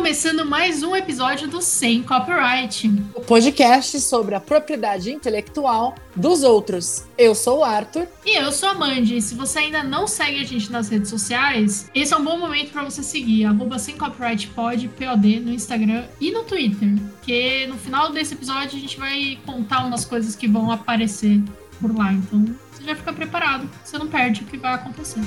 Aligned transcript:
começando 0.00 0.46
mais 0.46 0.82
um 0.82 0.96
episódio 0.96 1.46
do 1.46 1.60
Sem 1.60 2.02
Copyright. 2.02 2.90
O 3.14 3.20
podcast 3.20 4.00
sobre 4.00 4.34
a 4.34 4.40
propriedade 4.40 5.12
intelectual 5.12 5.94
dos 6.16 6.42
outros. 6.42 7.04
Eu 7.18 7.34
sou 7.34 7.58
o 7.58 7.64
Arthur. 7.64 8.08
E 8.24 8.34
eu 8.34 8.50
sou 8.50 8.70
a 8.70 8.74
Mandy. 8.74 9.18
E 9.18 9.20
se 9.20 9.34
você 9.34 9.58
ainda 9.58 9.82
não 9.82 10.06
segue 10.06 10.40
a 10.40 10.44
gente 10.44 10.72
nas 10.72 10.88
redes 10.88 11.10
sociais, 11.10 11.90
esse 11.94 12.14
é 12.14 12.16
um 12.16 12.24
bom 12.24 12.38
momento 12.38 12.72
para 12.72 12.82
você 12.82 13.02
seguir. 13.02 13.44
Arroba 13.44 13.78
Sem 13.78 13.94
Copyright 13.98 14.46
Pod, 14.48 14.88
POD, 14.88 15.40
no 15.40 15.52
Instagram 15.52 16.04
e 16.18 16.32
no 16.32 16.44
Twitter. 16.44 16.94
Que 17.20 17.66
no 17.66 17.76
final 17.76 18.10
desse 18.10 18.32
episódio 18.32 18.78
a 18.78 18.80
gente 18.80 18.98
vai 18.98 19.38
contar 19.44 19.84
umas 19.84 20.06
coisas 20.06 20.34
que 20.34 20.48
vão 20.48 20.70
aparecer 20.70 21.42
por 21.78 21.94
lá. 21.94 22.10
Então 22.10 22.46
você 22.72 22.84
já 22.84 22.96
fica 22.96 23.12
preparado. 23.12 23.68
Você 23.84 23.98
não 23.98 24.06
perde 24.06 24.44
o 24.44 24.46
que 24.46 24.56
vai 24.56 24.72
acontecer. 24.72 25.20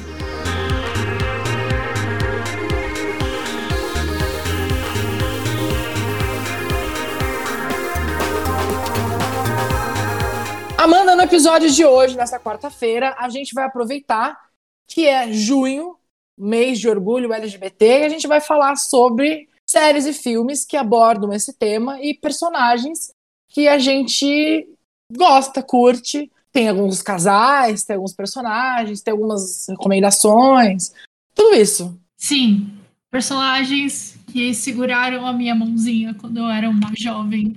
Amanda, 10.84 11.16
no 11.16 11.22
episódio 11.22 11.72
de 11.72 11.86
hoje, 11.86 12.18
nessa 12.18 12.38
quarta-feira, 12.38 13.16
a 13.18 13.30
gente 13.30 13.54
vai 13.54 13.64
aproveitar 13.64 14.38
que 14.86 15.08
é 15.08 15.32
junho, 15.32 15.96
mês 16.38 16.78
de 16.78 16.90
orgulho 16.90 17.32
LGBT, 17.32 17.86
e 17.86 18.04
a 18.04 18.10
gente 18.10 18.28
vai 18.28 18.42
falar 18.42 18.76
sobre 18.76 19.48
séries 19.66 20.06
e 20.06 20.12
filmes 20.12 20.66
que 20.66 20.76
abordam 20.76 21.32
esse 21.32 21.54
tema 21.54 22.02
e 22.02 22.14
personagens 22.14 23.14
que 23.48 23.66
a 23.66 23.80
gente 23.80 24.68
gosta, 25.10 25.64
curte. 25.64 26.30
Tem 26.52 26.68
alguns 26.68 27.02
casais, 27.02 27.86
tem 27.86 27.96
alguns 27.96 28.14
personagens, 28.14 29.02
tem 29.02 29.14
algumas 29.14 29.66
recomendações, 29.70 30.92
tudo 31.34 31.56
isso. 31.56 31.98
Sim, 32.18 32.70
personagens 33.10 34.18
que 34.28 34.54
seguraram 34.54 35.26
a 35.26 35.32
minha 35.32 35.56
mãozinha 35.56 36.14
quando 36.14 36.40
eu 36.40 36.50
era 36.50 36.70
uma 36.70 36.92
jovem 36.94 37.56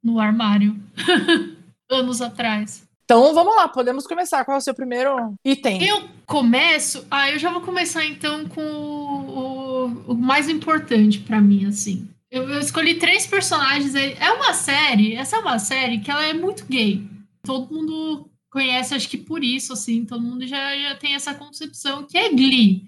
no 0.00 0.20
armário. 0.20 0.76
anos 1.92 2.20
atrás. 2.20 2.82
Então 3.04 3.34
vamos 3.34 3.54
lá, 3.54 3.68
podemos 3.68 4.06
começar. 4.06 4.44
Qual 4.44 4.54
é 4.54 4.58
o 4.58 4.62
seu 4.62 4.74
primeiro 4.74 5.34
item? 5.44 5.84
Eu 5.84 6.08
começo. 6.24 7.06
Ah, 7.10 7.30
eu 7.30 7.38
já 7.38 7.50
vou 7.52 7.60
começar 7.60 8.06
então 8.06 8.48
com 8.48 8.62
o, 8.62 9.38
o, 9.38 10.12
o 10.12 10.14
mais 10.14 10.48
importante 10.48 11.18
para 11.20 11.40
mim, 11.40 11.66
assim. 11.66 12.08
Eu, 12.30 12.48
eu, 12.48 12.58
escolhi 12.60 12.94
três 12.94 13.26
personagens. 13.26 13.94
É 13.94 14.32
uma 14.32 14.54
série, 14.54 15.14
essa 15.14 15.36
é 15.36 15.38
uma 15.40 15.58
série 15.58 16.00
que 16.00 16.10
ela 16.10 16.24
é 16.24 16.32
muito 16.32 16.64
gay. 16.64 17.06
Todo 17.42 17.72
mundo 17.72 18.30
conhece, 18.48 18.94
acho 18.94 19.08
que 19.08 19.18
por 19.18 19.44
isso, 19.44 19.74
assim, 19.74 20.04
todo 20.04 20.22
mundo 20.22 20.46
já, 20.46 20.74
já 20.78 20.94
tem 20.94 21.14
essa 21.14 21.34
concepção 21.34 22.04
que 22.04 22.16
é 22.16 22.30
Glee. 22.30 22.86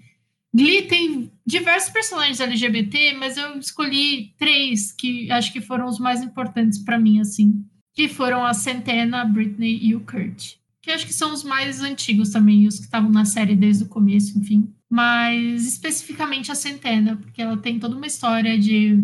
Glee 0.53 0.83
tem 0.83 1.31
diversos 1.45 1.91
personagens 1.91 2.39
LGBT, 2.39 3.13
mas 3.13 3.37
eu 3.37 3.59
escolhi 3.59 4.33
três 4.39 4.91
que 4.91 5.29
acho 5.29 5.51
que 5.51 5.61
foram 5.61 5.85
os 5.85 5.99
mais 5.99 6.23
importantes 6.23 6.79
para 6.79 6.97
mim, 6.97 7.19
assim 7.19 7.63
que 7.95 8.09
foram 8.09 8.45
a 8.45 8.53
Centena, 8.53 9.21
a 9.21 9.25
Britney 9.25 9.79
e 9.81 9.95
o 9.95 10.01
Kurt. 10.01 10.55
Que 10.81 10.91
acho 10.91 11.07
que 11.07 11.13
são 11.13 11.33
os 11.33 11.43
mais 11.43 11.81
antigos 11.81 12.29
também, 12.29 12.67
os 12.67 12.77
que 12.77 12.85
estavam 12.85 13.09
na 13.09 13.25
série 13.25 13.55
desde 13.55 13.85
o 13.85 13.87
começo, 13.87 14.37
enfim. 14.37 14.69
Mas 14.89 15.65
especificamente 15.65 16.51
a 16.51 16.55
Centena, 16.55 17.15
porque 17.15 17.41
ela 17.41 17.57
tem 17.57 17.79
toda 17.79 17.95
uma 17.95 18.05
história 18.05 18.59
de 18.59 19.01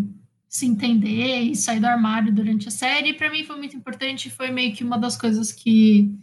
se 0.47 0.65
entender 0.65 1.39
e 1.43 1.55
sair 1.55 1.79
do 1.79 1.87
armário 1.87 2.33
durante 2.33 2.67
a 2.67 2.71
série. 2.71 3.09
E 3.09 3.13
para 3.13 3.31
mim 3.31 3.45
foi 3.45 3.57
muito 3.57 3.75
importante, 3.75 4.29
foi 4.29 4.51
meio 4.51 4.73
que 4.75 4.83
uma 4.83 4.99
das 4.99 5.17
coisas 5.17 5.51
que 5.51 6.13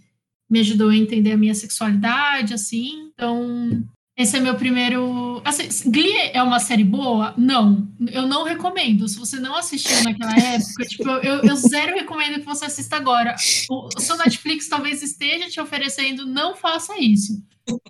me 0.48 0.60
ajudou 0.60 0.90
a 0.90 0.96
entender 0.96 1.32
a 1.32 1.36
minha 1.36 1.54
sexualidade, 1.54 2.52
assim. 2.52 3.10
Então, 3.12 3.82
esse 4.18 4.36
é 4.36 4.40
meu 4.40 4.56
primeiro. 4.56 5.40
Assim, 5.44 5.68
Glee 5.88 6.32
é 6.32 6.42
uma 6.42 6.58
série 6.58 6.82
boa? 6.82 7.32
Não. 7.38 7.86
Eu 8.10 8.26
não 8.26 8.42
recomendo. 8.42 9.06
Se 9.06 9.16
você 9.16 9.38
não 9.38 9.54
assistiu 9.54 10.02
naquela 10.02 10.34
época, 10.36 10.84
tipo, 10.86 11.08
eu, 11.08 11.44
eu 11.44 11.54
zero 11.54 11.94
recomendo 11.94 12.40
que 12.40 12.44
você 12.44 12.64
assista 12.64 12.96
agora. 12.96 13.36
O, 13.70 13.86
o 13.96 14.00
seu 14.00 14.16
Netflix 14.16 14.68
talvez 14.68 15.04
esteja 15.04 15.48
te 15.48 15.60
oferecendo, 15.60 16.26
não 16.26 16.56
faça 16.56 16.98
isso. 16.98 17.40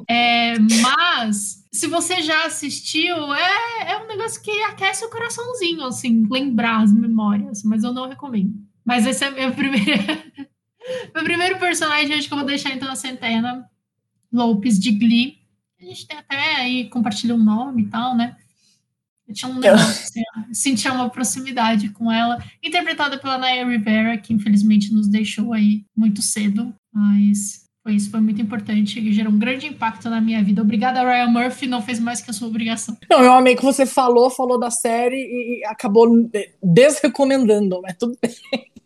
É, 0.06 0.58
mas, 0.58 1.64
se 1.72 1.86
você 1.86 2.20
já 2.20 2.44
assistiu, 2.44 3.32
é, 3.32 3.92
é 3.92 3.96
um 3.96 4.06
negócio 4.06 4.42
que 4.42 4.50
aquece 4.64 5.06
o 5.06 5.10
coraçãozinho, 5.10 5.82
assim, 5.86 6.26
lembrar 6.30 6.82
as 6.82 6.92
memórias, 6.92 7.62
mas 7.62 7.82
eu 7.82 7.92
não 7.94 8.06
recomendo. 8.06 8.52
Mas 8.84 9.06
esse 9.06 9.24
é 9.24 9.30
meu 9.30 9.52
primeiro. 9.56 10.04
meu 11.14 11.24
primeiro 11.24 11.58
personagem, 11.58 12.16
acho 12.16 12.28
que 12.28 12.34
eu 12.34 12.38
vou 12.38 12.46
deixar 12.46 12.74
então 12.74 12.90
a 12.90 12.96
Centena 12.96 13.64
Lopes 14.30 14.78
de 14.78 14.92
Glee 14.92 15.38
a 15.80 15.84
gente 15.84 16.06
tem 16.06 16.18
até 16.18 16.56
aí, 16.56 16.88
compartilha 16.88 17.34
um 17.34 17.42
nome 17.42 17.82
e 17.82 17.86
tal, 17.86 18.16
né? 18.16 18.36
Eu 19.28 19.34
tinha 19.34 19.50
um 19.50 19.58
negócio, 19.58 20.04
assim, 20.04 20.22
sentia 20.52 20.92
uma 20.92 21.10
proximidade 21.10 21.90
com 21.90 22.10
ela, 22.10 22.42
interpretada 22.62 23.18
pela 23.18 23.36
Naya 23.36 23.66
Rivera, 23.66 24.16
que 24.16 24.32
infelizmente 24.32 24.92
nos 24.92 25.06
deixou 25.06 25.52
aí 25.52 25.84
muito 25.94 26.22
cedo, 26.22 26.74
mas 26.92 27.68
foi 27.82 27.94
isso, 27.94 28.10
foi 28.10 28.20
muito 28.20 28.40
importante 28.40 28.98
e 28.98 29.12
gerou 29.12 29.32
um 29.32 29.38
grande 29.38 29.66
impacto 29.66 30.10
na 30.10 30.20
minha 30.20 30.42
vida. 30.42 30.62
Obrigada, 30.62 31.02
Ryan 31.02 31.30
Murphy, 31.30 31.66
não 31.66 31.80
fez 31.80 32.00
mais 32.00 32.20
que 32.20 32.30
a 32.30 32.32
sua 32.34 32.48
obrigação. 32.48 32.96
Não, 33.10 33.22
eu 33.22 33.32
amei 33.32 33.54
que 33.54 33.62
você 33.62 33.86
falou, 33.86 34.30
falou 34.30 34.58
da 34.58 34.70
série 34.70 35.16
e 35.16 35.64
acabou 35.66 36.06
desrecomendando, 36.62 37.80
mas 37.82 37.96
tudo 37.98 38.16
bem. 38.20 38.30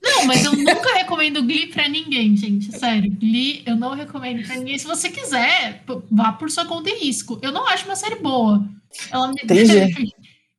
Não, 0.03 0.27
mas 0.27 0.45
eu 0.45 0.53
nunca 0.53 0.95
recomendo 0.95 1.43
Glee 1.43 1.69
pra 1.69 1.89
ninguém, 1.89 2.37
gente. 2.37 2.77
Sério, 2.77 3.11
Glee 3.13 3.63
eu 3.65 3.77
não 3.77 3.95
recomendo 3.95 4.45
pra 4.45 4.57
ninguém. 4.57 4.77
Se 4.77 4.87
você 4.87 5.09
quiser, 5.11 5.85
vá 6.11 6.33
por 6.33 6.51
sua 6.51 6.65
conta 6.65 6.91
e 6.91 6.99
risco. 6.99 7.39
Eu 7.41 7.53
não 7.53 7.67
acho 7.69 7.85
uma 7.87 7.95
série 7.95 8.17
boa. 8.17 8.67
Ela 9.11 9.29
me. 9.29 10.13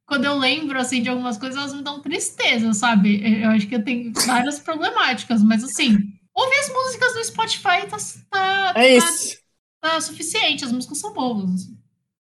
Quando 0.05 0.25
eu 0.25 0.37
lembro, 0.37 0.79
assim, 0.79 1.01
de 1.01 1.09
algumas 1.09 1.37
coisas, 1.37 1.57
elas 1.57 1.73
me 1.73 1.81
dão 1.81 2.01
tristeza, 2.01 2.73
sabe? 2.73 3.21
Eu 3.41 3.49
acho 3.49 3.67
que 3.67 3.75
eu 3.75 3.83
tenho 3.83 4.11
várias 4.25 4.59
problemáticas, 4.59 5.41
mas 5.41 5.63
assim, 5.63 5.97
ouvir 6.33 6.59
as 6.59 6.69
músicas 6.69 7.13
do 7.13 7.23
Spotify 7.23 7.87
tá, 7.89 7.97
tá, 8.29 8.73
é 8.75 8.97
isso. 8.97 9.37
tá, 9.81 9.91
tá 9.91 10.01
suficiente, 10.01 10.65
as 10.65 10.71
músicas 10.71 10.99
são 10.99 11.13
boas. 11.13 11.67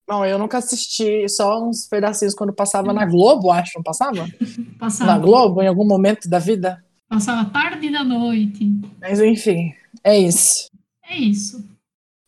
Não, 0.09 0.25
eu 0.25 0.39
nunca 0.39 0.59
assisti, 0.59 1.29
só 1.29 1.63
uns 1.63 1.87
pedacinhos 1.87 2.35
quando 2.35 2.53
passava 2.53 2.93
na 2.93 3.05
Globo, 3.05 3.51
acho, 3.51 3.73
não 3.77 3.83
passava? 3.83 4.29
passava. 4.79 5.13
Na 5.13 5.19
Globo, 5.19 5.63
em 5.63 5.69
algum 5.69 5.87
momento 5.87 6.29
da 6.29 6.39
vida? 6.39 6.83
Passava 7.13 7.45
tarde 7.51 7.91
da 7.91 8.03
noite. 8.03 8.73
Mas 8.99 9.21
enfim, 9.21 9.75
é 10.03 10.19
isso. 10.19 10.71
É 11.05 11.15
isso. 11.15 11.63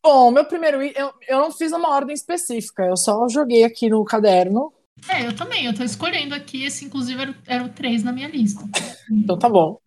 Bom, 0.05 0.31
meu 0.31 0.45
primeiro 0.45 0.83
eu, 0.83 1.11
eu 1.27 1.39
não 1.39 1.51
fiz 1.51 1.73
uma 1.73 1.89
ordem 1.89 2.13
específica, 2.13 2.83
eu 2.83 2.95
só 2.95 3.27
joguei 3.27 3.65
aqui 3.65 3.89
no 3.89 4.05
caderno. 4.05 4.71
É, 5.09 5.27
eu 5.27 5.35
também, 5.35 5.65
eu 5.65 5.75
tô 5.75 5.83
escolhendo 5.83 6.35
aqui, 6.35 6.67
esse 6.67 6.85
inclusive 6.85 7.19
era, 7.19 7.35
era 7.47 7.65
o 7.65 7.71
3 7.71 8.05
na 8.05 8.13
minha 8.13 8.29
lista. 8.29 8.63
então 9.11 9.39
tá 9.39 9.49
bom. 9.49 9.79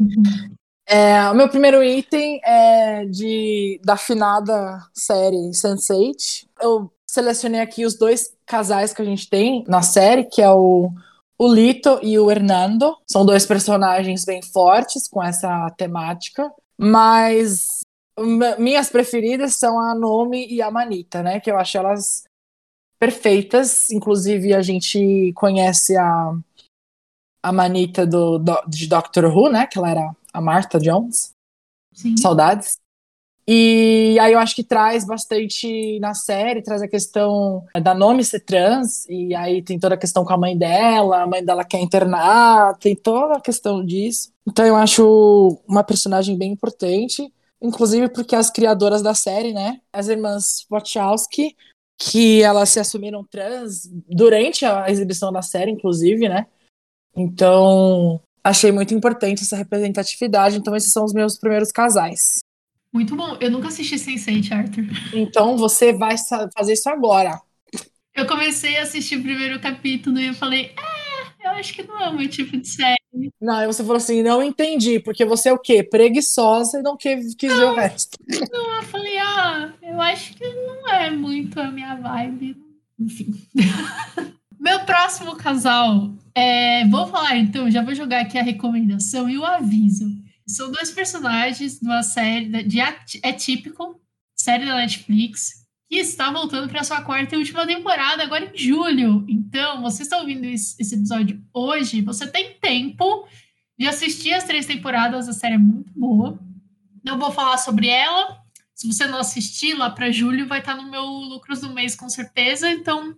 É, 0.87 1.29
o 1.29 1.35
meu 1.35 1.47
primeiro 1.47 1.83
item 1.83 2.41
é 2.43 3.05
de 3.05 3.79
da 3.83 3.93
afinada 3.93 4.79
série 4.95 5.51
Sense8. 5.51 6.47
Eu 6.59 6.91
selecionei 7.05 7.61
aqui 7.61 7.85
os 7.85 7.95
dois 7.95 8.35
casais 8.47 8.93
que 8.93 9.01
a 9.03 9.05
gente 9.05 9.29
tem 9.29 9.63
na 9.67 9.83
série, 9.83 10.23
que 10.23 10.41
é 10.41 10.49
o 10.49 10.89
o 11.39 11.53
Lito 11.53 11.99
e 12.01 12.17
o 12.17 12.31
Hernando 12.31 12.95
são 13.07 13.25
dois 13.25 13.45
personagens 13.45 14.25
bem 14.25 14.41
fortes 14.41 15.07
com 15.07 15.23
essa 15.23 15.69
temática, 15.77 16.51
mas 16.77 17.81
minhas 18.57 18.89
preferidas 18.89 19.55
são 19.55 19.79
a 19.79 19.93
Nomi 19.93 20.47
e 20.47 20.61
a 20.61 20.71
Manita, 20.71 21.21
né? 21.21 21.39
Que 21.39 21.51
eu 21.51 21.57
acho 21.57 21.77
elas 21.77 22.23
perfeitas. 22.99 23.91
Inclusive, 23.91 24.53
a 24.53 24.61
gente 24.61 25.31
conhece 25.33 25.95
a, 25.95 26.33
a 27.43 27.51
Manita 27.51 28.07
do, 28.07 28.39
do, 28.39 28.59
de 28.67 28.87
Doctor 28.87 29.25
Who, 29.25 29.51
né? 29.51 29.67
Que 29.67 29.77
ela 29.77 29.91
era 29.91 30.15
a 30.33 30.41
Martha 30.41 30.79
Jones. 30.79 31.31
Sim. 31.93 32.17
Saudades. 32.17 32.77
E 33.49 34.17
aí 34.19 34.33
eu 34.33 34.39
acho 34.39 34.53
que 34.53 34.63
traz 34.63 35.05
bastante 35.05 35.97
na 35.99 36.13
série, 36.13 36.61
traz 36.61 36.81
a 36.81 36.87
questão 36.87 37.65
da 37.81 37.93
nome 37.93 38.23
ser 38.25 38.41
trans, 38.41 39.05
e 39.07 39.33
aí 39.33 39.61
tem 39.61 39.79
toda 39.79 39.95
a 39.95 39.97
questão 39.97 40.25
com 40.25 40.33
a 40.33 40.37
mãe 40.37 40.57
dela, 40.57 41.21
a 41.21 41.27
mãe 41.27 41.43
dela 41.43 41.63
quer 41.63 41.79
internar, 41.79 42.75
tem 42.77 42.93
toda 42.93 43.35
a 43.35 43.41
questão 43.41 43.85
disso. 43.85 44.33
Então 44.45 44.65
eu 44.65 44.75
acho 44.75 45.57
uma 45.65 45.81
personagem 45.81 46.37
bem 46.37 46.51
importante, 46.51 47.31
inclusive 47.61 48.09
porque 48.09 48.35
as 48.35 48.49
criadoras 48.49 49.01
da 49.01 49.13
série, 49.13 49.53
né, 49.53 49.79
as 49.93 50.09
irmãs 50.09 50.65
Wachowski, 50.69 51.55
que 51.97 52.43
elas 52.43 52.69
se 52.69 52.81
assumiram 52.81 53.23
trans 53.23 53.89
durante 54.09 54.65
a 54.65 54.89
exibição 54.89 55.31
da 55.31 55.41
série, 55.41 55.71
inclusive, 55.71 56.29
né? 56.29 56.45
Então, 57.15 58.21
achei 58.43 58.71
muito 58.71 58.93
importante 58.93 59.41
essa 59.41 59.55
representatividade. 59.55 60.57
Então, 60.57 60.75
esses 60.75 60.93
são 60.93 61.03
os 61.03 61.11
meus 61.11 61.39
primeiros 61.39 61.71
casais. 61.71 62.39
Muito 62.93 63.15
bom. 63.15 63.37
Eu 63.39 63.51
nunca 63.51 63.67
assisti 63.67 63.95
Sense8, 63.95 64.51
Arthur. 64.51 64.85
Então 65.13 65.57
você 65.57 65.93
vai 65.93 66.15
fazer 66.55 66.73
isso 66.73 66.89
agora. 66.89 67.39
Eu 68.13 68.25
comecei 68.25 68.77
a 68.77 68.83
assistir 68.83 69.17
o 69.17 69.21
primeiro 69.21 69.59
capítulo 69.59 70.19
e 70.19 70.27
eu 70.27 70.33
falei, 70.33 70.71
é, 70.75 71.47
eu 71.47 71.51
acho 71.51 71.73
que 71.73 71.83
não 71.83 71.99
é 71.99 72.09
o 72.09 72.15
meu 72.15 72.27
tipo 72.27 72.57
de 72.57 72.67
série. 72.67 72.97
Não, 73.39 73.55
aí 73.55 73.67
você 73.67 73.83
falou 73.83 73.97
assim, 73.97 74.23
não 74.23 74.41
entendi, 74.41 74.99
porque 74.99 75.25
você 75.25 75.49
é 75.49 75.53
o 75.53 75.59
quê? 75.59 75.83
Preguiçosa 75.83 76.79
e 76.79 76.81
não 76.81 76.97
quis, 76.97 77.35
quis 77.35 77.51
não, 77.51 77.59
ver 77.59 77.65
o 77.65 77.75
resto. 77.75 78.17
Não, 78.51 78.75
eu 78.75 78.83
falei, 78.83 79.17
ah, 79.19 79.73
eu 79.81 80.01
acho 80.01 80.33
que 80.33 80.47
não 80.47 80.89
é 80.89 81.09
muito 81.11 81.59
a 81.59 81.69
minha 81.69 81.95
vibe. 81.95 82.57
Enfim. 82.99 83.35
Meu 84.59 84.79
próximo 84.81 85.35
casal, 85.35 86.11
é, 86.33 86.85
vou 86.87 87.07
falar 87.07 87.37
então, 87.37 87.69
já 87.69 87.83
vou 87.83 87.93
jogar 87.93 88.21
aqui 88.21 88.37
a 88.37 88.43
recomendação 88.43 89.29
e 89.29 89.37
o 89.37 89.45
aviso. 89.45 90.07
São 90.47 90.71
dois 90.71 90.91
personagens 90.91 91.79
de 91.79 91.85
uma 91.85 92.01
série 92.01 92.63
de 92.63 92.79
É 92.79 93.33
Típico, 93.33 94.01
série 94.33 94.65
da 94.65 94.75
Netflix, 94.75 95.65
que 95.89 95.97
está 95.97 96.31
voltando 96.31 96.69
para 96.69 96.83
sua 96.83 97.01
quarta 97.01 97.35
e 97.35 97.37
última 97.37 97.67
temporada, 97.67 98.23
agora 98.23 98.51
em 98.53 98.57
julho. 98.57 99.25
Então, 99.27 99.81
você 99.81 100.03
está 100.03 100.17
ouvindo 100.17 100.45
esse 100.45 100.95
episódio 100.95 101.43
hoje, 101.53 102.01
você 102.01 102.25
tem 102.27 102.57
tempo 102.61 103.27
de 103.77 103.87
assistir 103.87 104.33
as 104.33 104.45
três 104.45 104.65
temporadas, 104.65 105.27
a 105.27 105.33
série 105.33 105.55
é 105.55 105.59
muito 105.59 105.91
boa. 105.93 106.39
Não 107.03 107.19
vou 107.19 107.31
falar 107.31 107.57
sobre 107.57 107.87
ela. 107.87 108.41
Se 108.73 108.87
você 108.87 109.05
não 109.05 109.19
assistir, 109.19 109.73
lá 109.73 109.89
para 109.89 110.11
julho 110.11 110.47
vai 110.47 110.59
estar 110.59 110.75
no 110.75 110.89
meu 110.89 111.03
Lucros 111.03 111.61
do 111.61 111.73
Mês, 111.73 111.95
com 111.95 112.09
certeza. 112.09 112.69
Então, 112.69 113.15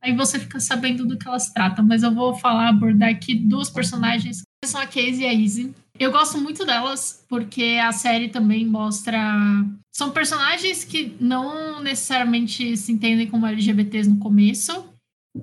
aí 0.00 0.14
você 0.14 0.38
fica 0.38 0.58
sabendo 0.58 1.06
do 1.06 1.18
que 1.18 1.28
elas 1.28 1.52
tratam. 1.52 1.84
Mas 1.84 2.02
eu 2.02 2.14
vou 2.14 2.34
falar, 2.34 2.68
abordar 2.68 3.10
aqui 3.10 3.34
duas 3.34 3.70
personagens, 3.70 4.42
são 4.64 4.80
a 4.80 4.86
Casey 4.86 5.22
e 5.22 5.26
a 5.26 5.32
Izzy. 5.32 5.74
Eu 5.98 6.10
gosto 6.10 6.38
muito 6.38 6.64
delas, 6.64 7.24
porque 7.28 7.78
a 7.82 7.92
série 7.92 8.28
também 8.28 8.66
mostra. 8.66 9.18
São 9.92 10.10
personagens 10.10 10.84
que 10.84 11.14
não 11.20 11.82
necessariamente 11.82 12.76
se 12.76 12.92
entendem 12.92 13.28
como 13.28 13.46
LGBTs 13.46 14.08
no 14.08 14.18
começo, 14.18 14.88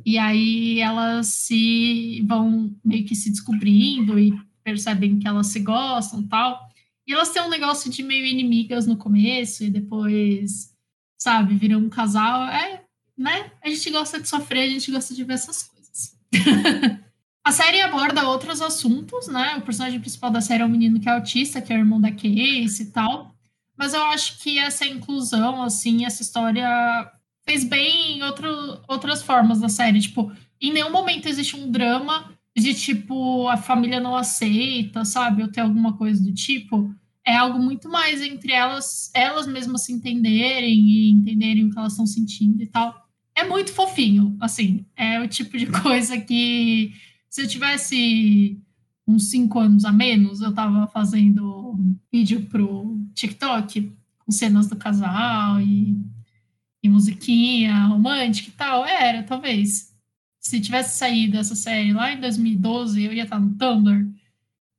e 0.06 0.18
aí 0.18 0.80
elas 0.80 1.28
se 1.28 2.24
vão 2.28 2.74
meio 2.84 3.06
que 3.06 3.16
se 3.16 3.30
descobrindo 3.30 4.20
e 4.20 4.34
percebem 4.64 5.20
que 5.20 5.28
elas 5.28 5.48
se 5.48 5.60
gostam 5.60 6.28
tal. 6.28 6.68
E 7.08 7.14
elas 7.14 7.30
têm 7.30 7.42
um 7.42 7.50
negócio 7.50 7.90
de 7.90 8.04
meio 8.04 8.26
inimigas 8.26 8.88
no 8.88 8.98
começo, 8.98 9.64
e 9.64 9.70
depois, 9.70 10.74
sabe, 11.20 11.56
viram 11.56 11.80
um 11.80 11.90
casal. 11.90 12.44
É, 12.48 12.84
né? 13.18 13.52
A 13.64 13.70
gente 13.70 13.90
gosta 13.92 14.20
de 14.20 14.28
sofrer, 14.28 14.64
a 14.64 14.70
gente 14.70 14.92
gosta 14.92 15.14
de 15.14 15.24
ver 15.24 15.34
essas 15.34 15.64
coisas. 15.64 16.18
A 17.50 17.52
série 17.52 17.82
aborda 17.82 18.30
outros 18.30 18.62
assuntos, 18.62 19.28
né? 19.28 19.56
O 19.58 19.62
personagem 19.62 20.00
principal 20.00 20.30
da 20.30 20.40
série 20.40 20.62
é 20.62 20.66
um 20.68 20.70
menino 20.70 21.00
que 21.00 21.10
é 21.10 21.12
autista, 21.12 21.60
que 21.60 21.74
é 21.74 21.78
irmão 21.80 22.00
da 22.00 22.12
Casey 22.12 22.82
e 22.82 22.86
tal. 22.94 23.34
Mas 23.76 23.96
eu 23.96 24.04
acho 24.04 24.38
que 24.38 24.60
essa 24.60 24.86
inclusão, 24.86 25.64
assim, 25.64 26.06
essa 26.06 26.22
história 26.22 27.12
fez 27.44 27.64
bem 27.64 28.20
em 28.20 28.24
outro, 28.24 28.80
outras 28.88 29.24
formas 29.24 29.60
da 29.60 29.68
série. 29.68 30.00
Tipo, 30.00 30.32
em 30.62 30.72
nenhum 30.72 30.92
momento 30.92 31.28
existe 31.28 31.56
um 31.56 31.72
drama 31.72 32.32
de 32.56 32.76
tipo 32.76 33.48
a 33.48 33.58
família 33.58 34.00
não 34.00 34.16
aceita, 34.16 35.04
sabe? 35.04 35.42
Ou 35.42 35.52
tem 35.52 35.64
alguma 35.64 35.98
coisa 35.98 36.24
do 36.24 36.32
tipo. 36.32 36.94
É 37.26 37.36
algo 37.36 37.58
muito 37.58 37.90
mais 37.90 38.22
entre 38.22 38.52
elas, 38.52 39.10
elas 39.12 39.48
mesmas 39.48 39.86
se 39.86 39.92
entenderem 39.92 40.88
e 40.88 41.10
entenderem 41.10 41.66
o 41.66 41.72
que 41.72 41.80
elas 41.80 41.94
estão 41.94 42.06
sentindo 42.06 42.62
e 42.62 42.68
tal. 42.68 43.10
É 43.34 43.44
muito 43.44 43.74
fofinho, 43.74 44.38
assim. 44.40 44.86
É 44.96 45.20
o 45.20 45.28
tipo 45.28 45.58
de 45.58 45.66
coisa 45.82 46.16
que 46.20 46.94
se 47.30 47.42
eu 47.44 47.48
tivesse 47.48 48.60
uns 49.08 49.30
cinco 49.30 49.60
anos 49.60 49.86
a 49.86 49.92
menos, 49.92 50.42
eu 50.42 50.54
tava 50.54 50.88
fazendo 50.88 51.78
vídeo 52.12 52.46
pro 52.46 53.00
TikTok 53.14 53.92
com 54.20 54.32
cenas 54.32 54.68
do 54.68 54.76
casal 54.76 55.60
e, 55.62 55.98
e 56.84 56.90
musiquinha 56.90 57.86
romântica 57.86 58.50
e 58.50 58.54
tal. 58.54 58.86
Era, 58.86 59.24
talvez. 59.24 59.90
Se 60.40 60.60
tivesse 60.60 60.98
saído 60.98 61.38
essa 61.38 61.56
série 61.56 61.94
lá 61.94 62.12
em 62.14 62.20
2012, 62.20 63.04
eu 63.04 63.14
ia 63.14 63.24
estar 63.24 63.40
no 63.40 63.56
Tumblr 63.56 64.08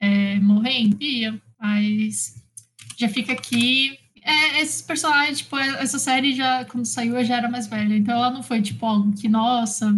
é, 0.00 0.40
morrendo, 0.40 0.96
ia. 1.00 1.40
Mas 1.58 2.42
já 2.96 3.08
fica 3.08 3.32
aqui. 3.32 3.98
É, 4.22 4.60
esses 4.60 4.82
personagens, 4.82 5.38
tipo, 5.38 5.56
essa 5.56 5.98
série 5.98 6.34
já, 6.34 6.64
quando 6.64 6.84
saiu, 6.84 7.16
eu 7.16 7.24
já 7.24 7.36
era 7.36 7.48
mais 7.48 7.66
velha. 7.66 7.96
Então 7.96 8.14
ela 8.14 8.30
não 8.30 8.42
foi, 8.42 8.62
tipo, 8.62 8.84
algo 8.86 9.12
que, 9.12 9.28
nossa, 9.28 9.92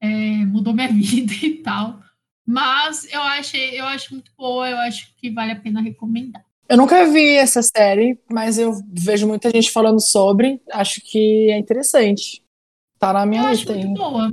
é, 0.00 0.08
mudou 0.44 0.74
minha 0.74 0.88
vida 0.92 1.32
e 1.42 1.54
tal. 1.62 2.00
Mas 2.46 3.12
eu 3.12 3.20
achei, 3.20 3.80
eu 3.80 3.84
acho 3.86 4.14
muito 4.14 4.30
boa, 4.38 4.68
eu 4.68 4.76
acho 4.78 5.14
que 5.16 5.30
vale 5.30 5.52
a 5.52 5.56
pena 5.56 5.80
recomendar. 5.80 6.44
Eu 6.68 6.76
nunca 6.76 7.04
vi 7.06 7.36
essa 7.36 7.60
série, 7.62 8.18
mas 8.30 8.58
eu 8.58 8.72
vejo 8.88 9.26
muita 9.26 9.50
gente 9.50 9.70
falando 9.70 10.00
sobre. 10.00 10.60
Acho 10.72 11.00
que 11.00 11.50
é 11.50 11.58
interessante. 11.58 12.42
Tá 12.98 13.12
na 13.12 13.26
minha 13.26 13.42
eu 13.42 13.50
lista. 13.50 13.72
Acho 13.72 13.86
muito 13.86 13.98
boa. 13.98 14.32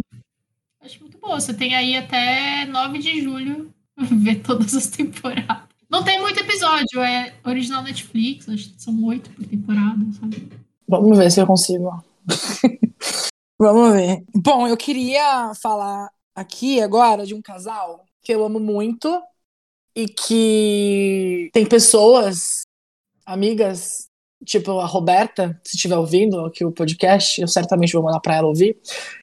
Acho 0.81 0.99
muito 1.01 1.17
boa. 1.19 1.39
Você 1.39 1.53
tem 1.53 1.75
aí 1.75 1.95
até 1.95 2.65
9 2.65 2.99
de 2.99 3.21
julho 3.21 3.73
ver 3.97 4.41
todas 4.41 4.73
as 4.75 4.87
temporadas. 4.87 5.73
Não 5.89 6.03
tem 6.03 6.19
muito 6.19 6.39
episódio, 6.39 7.01
é 7.01 7.33
original 7.45 7.83
Netflix, 7.83 8.49
acho 8.49 8.73
que 8.73 8.81
são 8.81 9.03
oito 9.03 9.29
por 9.29 9.45
temporada, 9.45 10.03
sabe? 10.19 10.49
Vamos 10.87 11.15
ver 11.15 11.31
se 11.31 11.39
eu 11.39 11.45
consigo. 11.45 12.03
Vamos 13.59 13.93
ver. 13.93 14.23
Bom, 14.35 14.67
eu 14.67 14.75
queria 14.75 15.53
falar 15.61 16.09
aqui 16.35 16.81
agora 16.81 17.25
de 17.25 17.33
um 17.33 17.41
casal 17.41 18.05
que 18.21 18.33
eu 18.33 18.43
amo 18.43 18.59
muito 18.59 19.21
e 19.95 20.07
que 20.07 21.49
tem 21.53 21.65
pessoas, 21.65 22.63
amigas, 23.25 24.07
tipo 24.45 24.79
a 24.79 24.85
Roberta, 24.85 25.59
se 25.63 25.75
estiver 25.75 25.97
ouvindo 25.97 26.45
aqui 26.45 26.65
o 26.65 26.71
podcast, 26.71 27.39
eu 27.39 27.47
certamente 27.47 27.93
vou 27.93 28.03
mandar 28.03 28.19
para 28.19 28.35
ela 28.35 28.47
ouvir, 28.47 28.77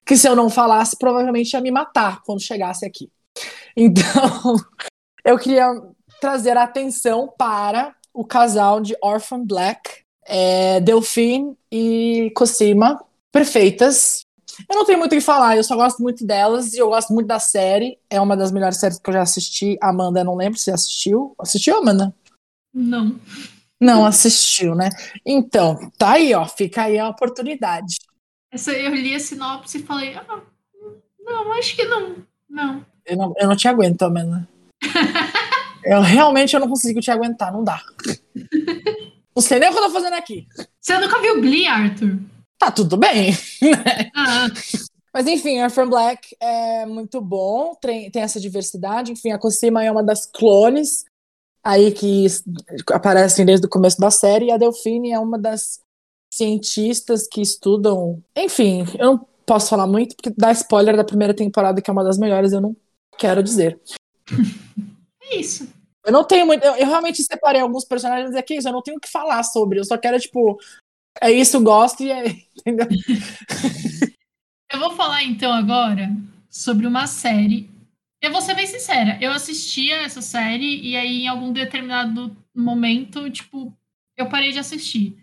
que 0.06 0.16
se 0.16 0.28
eu 0.28 0.36
não 0.36 0.48
falasse, 0.48 0.96
provavelmente 0.96 1.52
ia 1.52 1.60
me 1.60 1.70
matar 1.70 2.22
quando 2.22 2.40
chegasse 2.40 2.86
aqui. 2.86 3.10
Então, 3.76 4.02
eu 5.24 5.38
queria 5.38 5.68
trazer 6.20 6.56
a 6.56 6.62
atenção 6.62 7.32
para 7.36 7.94
o 8.12 8.24
casal 8.24 8.80
de 8.80 8.96
Orphan 9.02 9.44
Black, 9.44 10.04
é, 10.26 10.80
Delphine 10.80 11.56
e 11.70 12.30
Cosima, 12.34 13.04
perfeitas, 13.32 14.24
eu 14.68 14.76
não 14.76 14.84
tenho 14.84 14.98
muito 14.98 15.12
o 15.12 15.14
que 15.16 15.20
falar, 15.20 15.56
eu 15.56 15.64
só 15.64 15.76
gosto 15.76 16.02
muito 16.02 16.26
delas 16.26 16.72
e 16.74 16.78
eu 16.78 16.88
gosto 16.88 17.12
muito 17.12 17.26
da 17.26 17.38
série. 17.38 17.98
É 18.08 18.20
uma 18.20 18.36
das 18.36 18.52
melhores 18.52 18.78
séries 18.78 18.98
que 18.98 19.08
eu 19.08 19.14
já 19.14 19.22
assisti. 19.22 19.78
Amanda, 19.80 20.24
não 20.24 20.36
lembro 20.36 20.58
se 20.58 20.70
assistiu. 20.70 21.34
Assistiu, 21.38 21.78
Amanda? 21.78 22.14
Não. 22.72 23.18
Não 23.80 24.04
assistiu, 24.04 24.74
né? 24.74 24.90
Então, 25.24 25.90
tá 25.96 26.12
aí, 26.12 26.34
ó. 26.34 26.46
Fica 26.46 26.82
aí 26.82 26.98
a 26.98 27.08
oportunidade. 27.08 27.96
Essa, 28.52 28.72
eu 28.72 28.94
li 28.94 29.14
a 29.14 29.20
sinopse 29.20 29.78
e 29.78 29.82
falei, 29.82 30.14
ah, 30.14 30.40
não, 31.20 31.52
acho 31.52 31.76
que 31.76 31.84
não. 31.84 32.16
Não. 32.48 32.84
Eu 33.06 33.16
não, 33.16 33.34
eu 33.38 33.48
não 33.48 33.56
te 33.56 33.68
aguento, 33.68 34.02
Amanda. 34.02 34.46
eu 35.84 36.00
realmente 36.00 36.54
eu 36.54 36.60
não 36.60 36.68
consigo 36.68 37.00
te 37.00 37.10
aguentar, 37.10 37.52
não 37.52 37.64
dá. 37.64 37.80
Não 39.32 39.40
sei 39.40 39.60
nem 39.60 39.70
o 39.70 39.72
que 39.72 39.78
eu 39.78 39.84
tô 39.84 39.90
fazendo 39.90 40.14
aqui. 40.14 40.46
Você 40.80 40.98
nunca 40.98 41.20
viu 41.20 41.40
Glee, 41.40 41.64
Arthur? 41.64 42.18
Tá 42.60 42.70
tudo 42.70 42.96
bem. 42.96 43.32
Né? 43.60 44.10
Ah. 44.14 44.46
Mas 45.12 45.26
enfim, 45.26 45.60
Orphan 45.60 45.88
Black 45.88 46.36
é 46.38 46.86
muito 46.86 47.20
bom, 47.20 47.74
tem, 47.74 48.08
tem 48.10 48.22
essa 48.22 48.38
diversidade. 48.38 49.10
Enfim, 49.10 49.32
a 49.32 49.38
Cosima 49.38 49.82
é 49.82 49.90
uma 49.90 50.04
das 50.04 50.24
clones 50.24 51.04
aí 51.64 51.90
que 51.90 52.26
aparecem 52.92 53.44
desde 53.44 53.66
o 53.66 53.68
começo 53.68 54.00
da 54.00 54.10
série, 54.10 54.46
e 54.46 54.52
a 54.52 54.56
Delphine 54.56 55.10
é 55.10 55.18
uma 55.18 55.38
das 55.38 55.80
cientistas 56.32 57.26
que 57.26 57.40
estudam. 57.40 58.22
Enfim, 58.36 58.84
eu 58.98 59.06
não 59.06 59.26
posso 59.44 59.68
falar 59.68 59.86
muito, 59.86 60.14
porque 60.14 60.32
dá 60.36 60.52
spoiler 60.52 60.96
da 60.96 61.04
primeira 61.04 61.34
temporada, 61.34 61.82
que 61.82 61.90
é 61.90 61.92
uma 61.92 62.04
das 62.04 62.18
melhores, 62.18 62.52
eu 62.52 62.60
não 62.60 62.76
quero 63.18 63.42
dizer. 63.42 63.80
É 65.22 65.36
isso. 65.36 65.68
Eu 66.04 66.12
não 66.12 66.24
tenho 66.24 66.44
muito. 66.44 66.64
Eu, 66.64 66.74
eu 66.74 66.86
realmente 66.86 67.22
separei 67.22 67.60
alguns 67.60 67.84
personagens 67.84 68.34
aqui, 68.34 68.56
eu 68.56 68.72
não 68.72 68.82
tenho 68.82 68.96
o 68.96 69.00
que 69.00 69.08
falar 69.08 69.44
sobre. 69.44 69.78
Eu 69.78 69.84
só 69.84 69.96
quero, 69.96 70.18
tipo, 70.18 70.58
é 71.20 71.30
isso, 71.30 71.62
gosto 71.62 72.02
e 72.02 72.10
é. 72.10 72.24
Entendeu? 72.60 72.86
eu 74.72 74.78
vou 74.78 74.94
falar 74.94 75.24
então 75.24 75.52
agora 75.52 76.10
sobre 76.48 76.86
uma 76.86 77.06
série. 77.06 77.70
Eu 78.22 78.30
vou 78.30 78.42
ser 78.42 78.54
bem 78.54 78.66
sincera, 78.66 79.16
eu 79.20 79.32
assistia 79.32 79.96
essa 80.02 80.20
série 80.20 80.80
e 80.82 80.94
aí 80.94 81.22
em 81.22 81.28
algum 81.28 81.52
determinado 81.52 82.36
momento, 82.54 83.30
tipo, 83.30 83.74
eu 84.16 84.28
parei 84.28 84.52
de 84.52 84.58
assistir. 84.58 85.16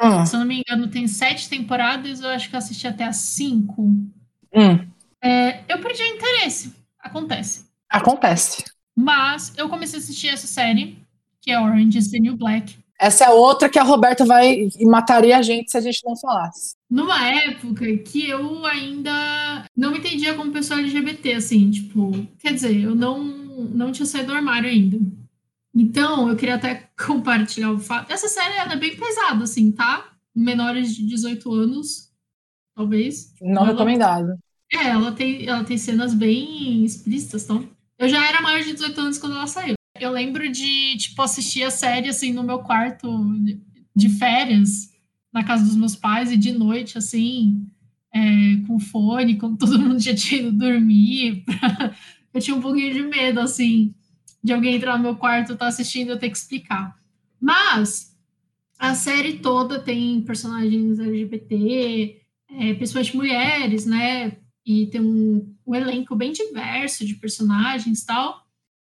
Hum. 0.00 0.24
Se 0.24 0.36
eu 0.36 0.40
não 0.40 0.46
me 0.46 0.60
engano, 0.60 0.88
tem 0.88 1.06
sete 1.08 1.48
temporadas, 1.48 2.20
eu 2.20 2.28
acho 2.28 2.48
que 2.48 2.54
eu 2.54 2.58
assisti 2.58 2.86
até 2.86 3.04
as 3.04 3.16
cinco. 3.16 3.82
Hum. 3.82 4.88
É, 5.22 5.64
eu 5.68 5.80
perdi 5.80 6.02
o 6.02 6.06
interesse. 6.06 6.74
Acontece. 6.98 7.66
Acontece. 7.88 8.64
Mas 8.96 9.52
eu 9.56 9.68
comecei 9.68 9.98
a 9.98 10.02
assistir 10.02 10.28
essa 10.28 10.46
série, 10.46 10.98
que 11.40 11.50
é 11.50 11.60
Orange 11.60 11.98
is 11.98 12.10
the 12.10 12.18
New 12.18 12.36
Black. 12.36 12.76
Essa 13.04 13.26
é 13.26 13.30
outra 13.30 13.68
que 13.68 13.78
a 13.78 13.82
Roberta 13.82 14.24
vai 14.24 14.66
e 14.78 14.86
mataria 14.86 15.36
a 15.36 15.42
gente 15.42 15.70
se 15.70 15.76
a 15.76 15.80
gente 15.82 16.00
não 16.06 16.16
falasse. 16.16 16.74
Numa 16.88 17.28
época 17.28 17.84
que 17.98 18.30
eu 18.30 18.64
ainda 18.64 19.66
não 19.76 19.92
me 19.92 19.98
entendia 19.98 20.32
como 20.32 20.50
pessoa 20.50 20.80
LGBT, 20.80 21.34
assim, 21.34 21.70
tipo, 21.70 22.12
quer 22.38 22.54
dizer, 22.54 22.80
eu 22.80 22.94
não, 22.94 23.22
não 23.22 23.92
tinha 23.92 24.06
saído 24.06 24.28
do 24.28 24.34
armário 24.34 24.70
ainda. 24.70 24.98
Então, 25.74 26.30
eu 26.30 26.36
queria 26.36 26.54
até 26.54 26.88
compartilhar 27.06 27.72
o 27.72 27.78
fato. 27.78 28.10
Essa 28.10 28.26
série 28.26 28.54
é 28.72 28.76
bem 28.76 28.96
pesada, 28.96 29.44
assim, 29.44 29.70
tá? 29.70 30.12
Menores 30.34 30.94
de 30.96 31.06
18 31.06 31.52
anos, 31.52 32.10
talvez. 32.74 33.34
Não 33.38 33.64
ela, 33.64 33.72
recomendado. 33.72 34.38
É, 34.72 34.88
ela 34.88 35.12
tem, 35.12 35.46
ela 35.46 35.62
tem 35.62 35.76
cenas 35.76 36.14
bem 36.14 36.82
explícitas, 36.86 37.44
então. 37.44 37.68
Eu 37.98 38.08
já 38.08 38.26
era 38.26 38.40
maior 38.40 38.62
de 38.62 38.72
18 38.72 38.98
anos 38.98 39.18
quando 39.18 39.36
ela 39.36 39.46
saiu. 39.46 39.74
Eu 40.04 40.10
lembro 40.10 40.50
de, 40.52 40.98
tipo, 40.98 41.22
assistir 41.22 41.62
a 41.62 41.70
série, 41.70 42.10
assim, 42.10 42.30
no 42.30 42.42
meu 42.42 42.58
quarto 42.58 43.08
de 43.96 44.10
férias, 44.10 44.92
na 45.32 45.42
casa 45.42 45.64
dos 45.64 45.76
meus 45.76 45.96
pais, 45.96 46.30
e 46.30 46.36
de 46.36 46.52
noite, 46.52 46.98
assim, 46.98 47.66
é, 48.12 48.20
com 48.66 48.78
fone, 48.78 49.38
como 49.38 49.56
todo 49.58 49.80
mundo 49.80 49.98
já 49.98 50.14
tinha 50.14 50.42
ido 50.42 50.52
dormir. 50.52 51.42
eu 52.34 52.40
tinha 52.40 52.54
um 52.54 52.60
pouquinho 52.60 52.92
de 52.92 53.02
medo, 53.02 53.40
assim, 53.40 53.94
de 54.42 54.52
alguém 54.52 54.74
entrar 54.74 54.98
no 54.98 55.02
meu 55.02 55.16
quarto, 55.16 55.54
estar 55.54 55.64
tá 55.64 55.68
assistindo, 55.68 56.10
eu 56.10 56.18
ter 56.18 56.28
que 56.28 56.36
explicar. 56.36 56.94
Mas 57.40 58.14
a 58.78 58.94
série 58.94 59.38
toda 59.38 59.80
tem 59.80 60.20
personagens 60.20 60.98
LGBT, 60.98 62.20
é, 62.50 62.74
principalmente 62.74 63.16
mulheres, 63.16 63.86
né? 63.86 64.36
E 64.66 64.86
tem 64.88 65.00
um, 65.00 65.56
um 65.66 65.74
elenco 65.74 66.14
bem 66.14 66.30
diverso 66.30 67.06
de 67.06 67.14
personagens 67.14 68.02
e 68.02 68.06
tal. 68.06 68.43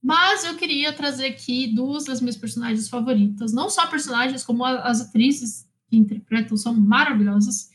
Mas 0.01 0.45
eu 0.45 0.55
queria 0.55 0.93
trazer 0.93 1.27
aqui 1.27 1.67
duas 1.67 2.05
das 2.05 2.21
minhas 2.21 2.37
personagens 2.37 2.87
favoritas. 2.87 3.51
Não 3.51 3.69
só 3.69 3.87
personagens, 3.87 4.43
como 4.43 4.63
as 4.63 5.01
atrizes 5.01 5.67
que 5.89 5.97
interpretam 5.97 6.55
são 6.55 6.73
maravilhosas. 6.73 7.69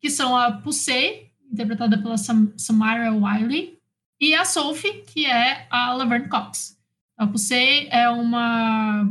Que 0.00 0.10
são 0.10 0.36
a 0.36 0.52
Pusey, 0.52 1.30
interpretada 1.52 1.98
pela 1.98 2.16
Sam 2.16 2.52
Samara 2.56 3.12
Wiley, 3.12 3.78
e 4.20 4.34
a 4.34 4.44
Sophie, 4.44 5.02
que 5.06 5.26
é 5.26 5.66
a 5.70 5.92
Laverne 5.92 6.28
Cox. 6.28 6.78
A 7.16 7.26
Pusey 7.26 7.88
é 7.90 8.08
uma 8.08 9.08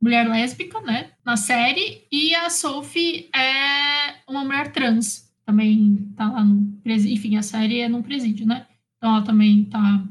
mulher 0.00 0.28
lésbica, 0.28 0.80
né, 0.80 1.10
na 1.24 1.36
série, 1.36 2.06
e 2.10 2.34
a 2.34 2.48
Sophie 2.48 3.28
é 3.34 4.14
uma 4.26 4.44
mulher 4.44 4.72
trans. 4.72 5.28
Também 5.44 6.12
tá 6.16 6.30
lá 6.30 6.44
no 6.44 6.72
presídio. 6.82 7.16
Enfim, 7.16 7.36
a 7.36 7.42
série 7.42 7.80
é 7.80 7.88
num 7.88 8.02
presídio, 8.02 8.46
né? 8.46 8.66
Então 8.96 9.16
ela 9.16 9.24
também 9.24 9.64
tá 9.64 10.04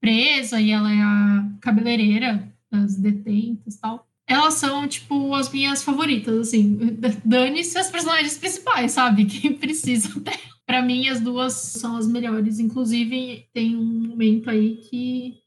presa 0.00 0.60
e 0.60 0.70
ela 0.70 0.92
é 0.92 1.00
a 1.00 1.48
cabeleireira 1.60 2.50
das 2.70 2.96
detentas 2.96 3.74
e 3.74 3.80
tal. 3.80 4.06
Elas 4.26 4.54
são, 4.54 4.86
tipo, 4.86 5.34
as 5.34 5.50
minhas 5.50 5.82
favoritas, 5.82 6.48
assim. 6.48 6.78
Dane-se 7.24 7.76
as 7.76 7.90
personagens 7.90 8.38
principais, 8.38 8.92
sabe? 8.92 9.24
Quem 9.26 9.52
precisa 9.52 10.08
até. 10.16 10.38
Pra 10.64 10.82
mim, 10.82 11.08
as 11.08 11.20
duas 11.20 11.52
são 11.52 11.96
as 11.96 12.06
melhores. 12.06 12.60
Inclusive, 12.60 13.48
tem 13.52 13.76
um 13.76 14.08
momento 14.08 14.48
aí 14.48 14.76
que, 14.76 15.38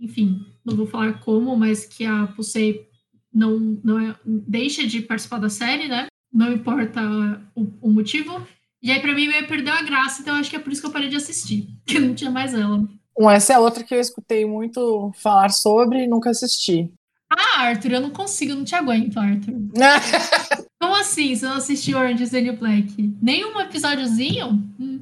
enfim, 0.00 0.46
não 0.64 0.74
vou 0.74 0.86
falar 0.86 1.20
como, 1.20 1.54
mas 1.54 1.84
que 1.84 2.06
a 2.06 2.26
Pusei 2.28 2.88
não, 3.32 3.78
não 3.84 3.98
é, 3.98 4.16
deixa 4.24 4.86
de 4.86 5.02
participar 5.02 5.38
da 5.38 5.50
série, 5.50 5.88
né? 5.88 6.06
Não 6.32 6.52
importa 6.54 7.02
o, 7.54 7.70
o 7.82 7.92
motivo. 7.92 8.46
E 8.82 8.90
aí, 8.90 8.98
pra 8.98 9.14
mim, 9.14 9.28
meio 9.28 9.46
perdeu 9.46 9.74
a 9.74 9.82
graça, 9.82 10.22
então 10.22 10.36
acho 10.36 10.48
que 10.48 10.56
é 10.56 10.58
por 10.58 10.72
isso 10.72 10.80
que 10.80 10.86
eu 10.86 10.92
parei 10.92 11.10
de 11.10 11.16
assistir, 11.16 11.68
que 11.84 11.98
não 11.98 12.14
tinha 12.14 12.30
mais 12.30 12.54
ela. 12.54 12.82
Bom, 13.18 13.30
essa 13.30 13.52
é 13.52 13.58
outra 13.58 13.84
que 13.84 13.94
eu 13.94 14.00
escutei 14.00 14.44
muito 14.46 15.12
falar 15.16 15.50
sobre 15.50 16.04
e 16.04 16.06
nunca 16.06 16.30
assisti. 16.30 16.90
Ah, 17.30 17.62
Arthur, 17.62 17.92
eu 17.92 18.00
não 18.00 18.10
consigo, 18.10 18.54
não 18.54 18.64
te 18.64 18.74
aguento, 18.74 19.18
Arthur. 19.18 19.54
Como 20.80 20.94
assim 20.96 21.34
você 21.34 21.46
não 21.46 21.56
assistiu 21.56 21.98
Orange 21.98 22.24
is 22.24 22.30
the 22.30 22.40
New 22.40 22.56
Black? 22.56 22.92
Nenhum 23.22 23.58
episódiozinho? 23.60 24.48
Hum. 24.78 25.00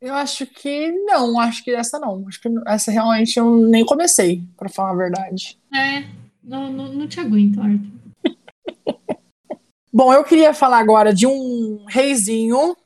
Eu 0.00 0.14
acho 0.14 0.46
que 0.46 0.92
não, 0.92 1.38
acho 1.40 1.64
que 1.64 1.70
essa 1.70 1.98
não. 1.98 2.26
Acho 2.28 2.40
que 2.40 2.48
essa 2.66 2.90
realmente 2.90 3.38
eu 3.38 3.56
nem 3.56 3.84
comecei, 3.84 4.42
para 4.56 4.68
falar 4.68 4.90
a 4.90 4.96
verdade. 4.96 5.58
É, 5.74 6.06
não, 6.42 6.70
não, 6.70 6.92
não 6.92 7.08
te 7.08 7.20
aguento, 7.20 7.60
Arthur. 7.60 7.96
Bom, 9.92 10.12
eu 10.12 10.24
queria 10.24 10.52
falar 10.52 10.78
agora 10.78 11.14
de 11.14 11.26
um 11.26 11.84
reizinho 11.88 12.76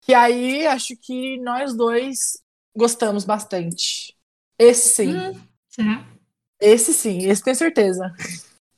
que 0.00 0.14
aí 0.14 0.66
acho 0.66 0.96
que 0.96 1.38
nós 1.40 1.74
dois 1.76 2.38
gostamos 2.76 3.24
bastante. 3.24 4.14
Esse 4.58 4.88
sim. 4.88 5.16
Hum, 5.16 5.40
será? 5.68 6.04
Esse 6.60 6.92
sim, 6.92 7.28
esse 7.28 7.42
tenho 7.42 7.56
certeza. 7.56 8.12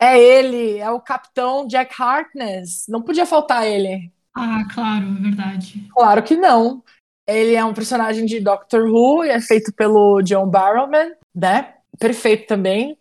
É 0.00 0.18
ele, 0.18 0.78
é 0.78 0.90
o 0.90 1.00
capitão 1.00 1.66
Jack 1.66 1.94
Harkness. 2.00 2.84
Não 2.88 3.02
podia 3.02 3.26
faltar 3.26 3.66
ele. 3.66 4.12
Ah, 4.34 4.64
claro, 4.72 5.06
é 5.06 5.22
verdade. 5.22 5.88
Claro 5.92 6.22
que 6.22 6.36
não. 6.36 6.82
Ele 7.26 7.54
é 7.54 7.64
um 7.64 7.74
personagem 7.74 8.24
de 8.24 8.40
Doctor 8.40 8.88
Who 8.88 9.24
e 9.24 9.30
é 9.30 9.40
feito 9.40 9.72
pelo 9.72 10.22
John 10.22 10.48
Barrowman, 10.48 11.12
né? 11.34 11.74
Perfeito 11.98 12.46
também. 12.46 12.96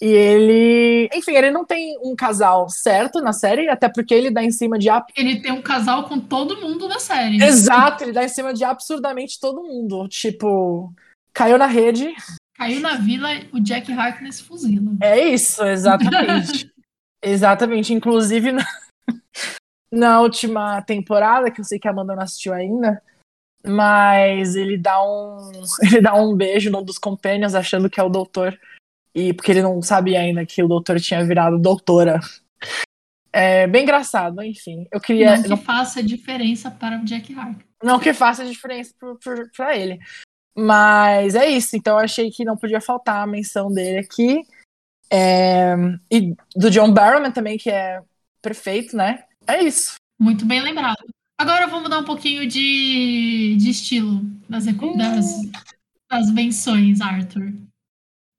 E 0.00 0.06
ele, 0.06 1.10
enfim, 1.12 1.32
ele 1.32 1.50
não 1.50 1.62
tem 1.62 1.98
um 2.02 2.16
casal 2.16 2.70
certo 2.70 3.20
na 3.20 3.34
série, 3.34 3.68
até 3.68 3.86
porque 3.86 4.14
ele 4.14 4.30
dá 4.30 4.42
em 4.42 4.50
cima 4.50 4.78
de. 4.78 4.88
Ele 5.14 5.42
tem 5.42 5.52
um 5.52 5.60
casal 5.60 6.08
com 6.08 6.18
todo 6.18 6.58
mundo 6.58 6.88
na 6.88 6.98
série. 6.98 7.42
Exato, 7.42 8.04
ele 8.04 8.12
dá 8.12 8.24
em 8.24 8.28
cima 8.28 8.54
de 8.54 8.64
absurdamente 8.64 9.38
todo 9.38 9.62
mundo. 9.62 10.08
Tipo, 10.08 10.90
caiu 11.34 11.58
na 11.58 11.66
rede. 11.66 12.14
Caiu 12.56 12.80
na 12.80 12.94
vila, 12.94 13.28
o 13.52 13.60
Jack 13.60 13.92
Harkness 13.92 14.40
fuzila. 14.40 14.92
É 15.02 15.18
isso, 15.18 15.62
exatamente. 15.64 16.72
exatamente. 17.22 17.92
Inclusive, 17.92 18.52
na... 18.52 18.64
na 19.92 20.20
última 20.22 20.80
temporada, 20.80 21.50
que 21.50 21.60
eu 21.60 21.64
sei 21.64 21.78
que 21.78 21.86
a 21.86 21.90
Amanda 21.90 22.14
não 22.14 22.22
assistiu 22.22 22.54
ainda, 22.54 23.02
mas 23.66 24.54
ele 24.54 24.78
dá 24.78 25.02
um 25.02 25.50
ele 25.82 26.00
dá 26.00 26.14
um 26.14 26.34
beijo 26.34 26.70
num 26.70 26.82
dos 26.82 26.98
companions 26.98 27.54
achando 27.54 27.90
que 27.90 28.00
é 28.00 28.02
o 28.02 28.08
doutor 28.08 28.58
e 29.14 29.32
porque 29.32 29.50
ele 29.52 29.62
não 29.62 29.80
sabia 29.82 30.20
ainda 30.20 30.46
que 30.46 30.62
o 30.62 30.68
doutor 30.68 31.00
tinha 31.00 31.24
virado 31.24 31.58
doutora. 31.58 32.20
É 33.32 33.66
bem 33.66 33.82
engraçado, 33.82 34.42
enfim. 34.42 34.86
Eu 34.90 35.00
queria. 35.00 35.36
Não 35.36 35.42
que 35.42 35.48
não... 35.48 35.56
faça 35.56 36.02
diferença 36.02 36.70
para 36.70 36.98
o 36.98 37.04
Jack 37.04 37.32
Harker. 37.34 37.66
Não 37.82 37.98
que 37.98 38.12
faça 38.12 38.44
diferença 38.44 38.92
para 39.56 39.76
ele. 39.76 39.98
Mas 40.56 41.34
é 41.34 41.48
isso. 41.48 41.76
Então 41.76 41.98
eu 41.98 42.04
achei 42.04 42.30
que 42.30 42.44
não 42.44 42.56
podia 42.56 42.80
faltar 42.80 43.22
a 43.22 43.26
menção 43.26 43.72
dele 43.72 43.98
aqui. 43.98 44.42
É... 45.10 45.74
E 46.10 46.34
do 46.54 46.70
John 46.70 46.92
Barrowman 46.92 47.32
também, 47.32 47.56
que 47.56 47.70
é 47.70 48.02
perfeito, 48.42 48.96
né? 48.96 49.24
É 49.46 49.62
isso. 49.62 49.94
Muito 50.18 50.44
bem 50.44 50.60
lembrado. 50.60 51.04
Agora 51.38 51.66
vamos 51.66 51.84
mudar 51.84 51.98
um 51.98 52.04
pouquinho 52.04 52.46
de, 52.46 53.56
de 53.58 53.70
estilo 53.70 54.20
das, 54.48 54.66
hum. 54.66 54.96
das, 54.96 55.26
das 56.10 56.30
menções, 56.30 57.00
Arthur. 57.00 57.54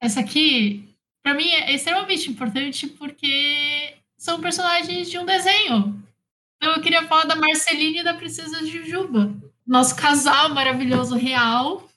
Essa 0.01 0.22
aqui, 0.22 0.89
para 1.22 1.36
mim, 1.36 1.48
é 1.48 1.75
extremamente 1.75 2.29
importante 2.29 2.88
porque 2.88 3.93
são 4.17 4.41
personagens 4.41 5.10
de 5.10 5.20
um 5.20 5.25
desenho. 5.25 6.03
Então 6.58 6.74
eu 6.74 6.81
queria 6.81 7.08
falar 7.08 7.25
da 7.25 7.36
Marceline 7.36 8.00
e 8.00 8.03
da 8.03 8.13
Princesa 8.13 8.65
Jujuba. 8.65 9.34
Nosso 9.65 9.96
casal 9.96 10.53
maravilhoso 10.53 11.15
real. 11.15 11.88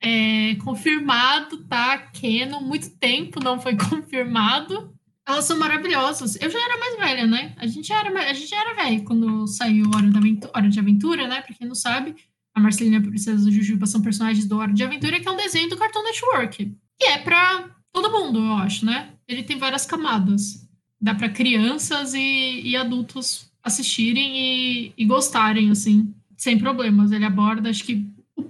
É, 0.00 0.54
confirmado, 0.62 1.64
tá? 1.64 1.98
Canon, 1.98 2.60
muito 2.60 2.90
tempo 2.90 3.42
não 3.42 3.58
foi 3.58 3.74
confirmado. 3.90 4.94
Elas 5.26 5.44
são 5.44 5.58
maravilhosas. 5.58 6.40
Eu 6.40 6.50
já 6.50 6.62
era 6.62 6.78
mais 6.78 6.96
velha, 6.96 7.26
né? 7.26 7.54
A 7.56 7.66
gente 7.66 7.92
era, 7.92 8.08
a 8.30 8.32
gente 8.32 8.54
era 8.54 8.74
velho 8.74 9.04
quando 9.04 9.46
saiu 9.46 9.90
Hora, 9.94 10.06
da 10.08 10.18
Aventura, 10.18 10.52
Hora 10.54 10.68
de 10.68 10.78
Aventura, 10.78 11.26
né? 11.26 11.42
Pra 11.42 11.54
quem 11.54 11.66
não 11.66 11.74
sabe, 11.74 12.14
a 12.54 12.60
Marcelina 12.60 12.96
e 12.96 12.98
a 13.00 13.02
Princesa 13.02 13.50
Jujuba 13.50 13.86
são 13.86 14.00
personagens 14.00 14.46
do 14.46 14.56
Hora 14.58 14.72
de 14.72 14.82
Aventura, 14.82 15.18
que 15.18 15.28
é 15.28 15.30
um 15.30 15.36
desenho 15.36 15.68
do 15.68 15.76
Cartoon 15.76 16.02
Network. 16.02 16.74
E 17.00 17.06
é 17.06 17.18
para 17.18 17.70
todo 17.92 18.10
mundo, 18.10 18.38
eu 18.38 18.54
acho, 18.54 18.84
né? 18.84 19.10
Ele 19.26 19.42
tem 19.42 19.58
várias 19.58 19.86
camadas. 19.86 20.66
Dá 21.00 21.14
para 21.14 21.28
crianças 21.28 22.14
e, 22.14 22.60
e, 22.64 22.76
adultos 22.76 23.50
assistirem 23.62 24.36
e, 24.36 24.92
e, 24.96 25.04
gostarem, 25.04 25.70
assim, 25.70 26.12
sem 26.36 26.58
problemas. 26.58 27.12
Ele 27.12 27.24
aborda, 27.24 27.70
acho 27.70 27.84
que 27.84 28.06
o, 28.34 28.44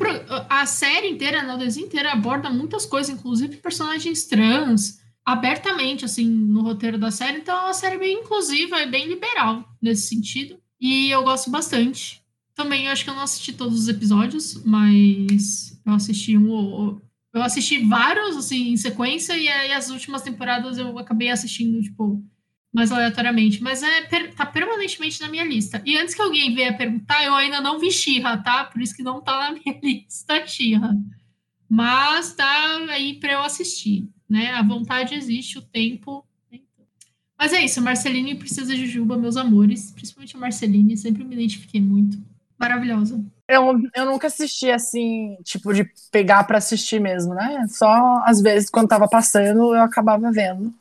a 0.48 0.64
série 0.64 1.08
inteira, 1.08 1.40
a 1.40 1.56
desenho 1.56 1.86
inteira 1.86 2.12
aborda 2.12 2.48
muitas 2.48 2.86
coisas, 2.86 3.14
inclusive 3.14 3.56
personagens 3.56 4.24
trans, 4.24 5.00
abertamente, 5.24 6.04
assim, 6.04 6.24
no 6.26 6.62
roteiro 6.62 6.96
da 6.96 7.10
série. 7.10 7.38
Então 7.38 7.56
é 7.56 7.64
uma 7.64 7.74
série 7.74 7.98
bem 7.98 8.20
inclusiva 8.20 8.80
e 8.80 8.90
bem 8.90 9.08
liberal 9.08 9.68
nesse 9.80 10.08
sentido. 10.08 10.58
E 10.80 11.10
eu 11.10 11.22
gosto 11.22 11.50
bastante. 11.50 12.22
Também 12.54 12.86
eu 12.86 12.92
acho 12.92 13.04
que 13.04 13.10
eu 13.10 13.14
não 13.14 13.22
assisti 13.22 13.52
todos 13.52 13.78
os 13.78 13.88
episódios, 13.88 14.62
mas 14.64 15.78
eu 15.84 15.92
assisti 15.92 16.36
um 16.36 16.50
ou 16.50 17.00
eu 17.32 17.42
assisti 17.42 17.78
vários, 17.87 18.37
assim, 18.37 18.73
em 18.73 18.76
sequência, 18.76 19.37
e 19.37 19.49
aí 19.49 19.73
as 19.73 19.90
últimas 19.90 20.23
temporadas 20.23 20.78
eu 20.78 20.99
acabei 20.99 21.30
assistindo, 21.30 21.80
tipo, 21.82 22.25
mais 22.73 22.90
aleatoriamente. 22.90 23.62
Mas 23.62 23.82
é, 23.82 24.02
per, 24.02 24.35
tá 24.35 24.47
permanentemente 24.47 25.20
na 25.20 25.28
minha 25.28 25.44
lista. 25.44 25.82
E 25.85 25.97
antes 25.97 26.14
que 26.14 26.23
alguém 26.23 26.54
venha 26.54 26.76
perguntar, 26.76 27.25
eu 27.25 27.35
ainda 27.35 27.61
não 27.61 27.78
vi 27.78 27.90
Xirra, 27.90 28.38
tá? 28.38 28.64
Por 28.64 28.80
isso 28.80 28.97
que 28.97 29.02
não 29.02 29.20
tá 29.20 29.50
na 29.50 29.52
minha 29.58 29.78
lista 29.82 30.47
Xirra. 30.47 30.97
Mas 31.68 32.35
tá 32.35 32.87
aí 32.90 33.14
para 33.20 33.32
eu 33.32 33.42
assistir, 33.42 34.08
né? 34.28 34.52
A 34.52 34.62
vontade 34.62 35.14
existe, 35.14 35.58
o 35.58 35.62
tempo. 35.62 36.25
Mas 37.38 37.52
é 37.52 37.64
isso, 37.64 37.80
Marceline 37.80 38.35
precisa 38.35 38.75
de 38.75 38.87
Jujuba, 38.87 39.16
meus 39.16 39.37
amores. 39.37 39.92
Principalmente 39.92 40.35
a 40.35 40.40
Marceline, 40.40 40.97
sempre 40.97 41.23
me 41.25 41.35
identifiquei 41.35 41.80
muito. 41.80 42.18
Maravilhosa. 42.58 43.23
Eu, 43.48 43.80
eu 43.94 44.04
nunca 44.04 44.26
assisti 44.26 44.70
assim, 44.70 45.38
tipo, 45.42 45.72
de 45.72 45.90
pegar 46.12 46.44
para 46.44 46.58
assistir 46.58 47.00
mesmo, 47.00 47.34
né? 47.34 47.66
Só 47.68 47.88
às 48.26 48.42
vezes, 48.42 48.68
quando 48.68 48.88
tava 48.88 49.08
passando, 49.08 49.74
eu 49.74 49.82
acabava 49.82 50.30
vendo. 50.30 50.72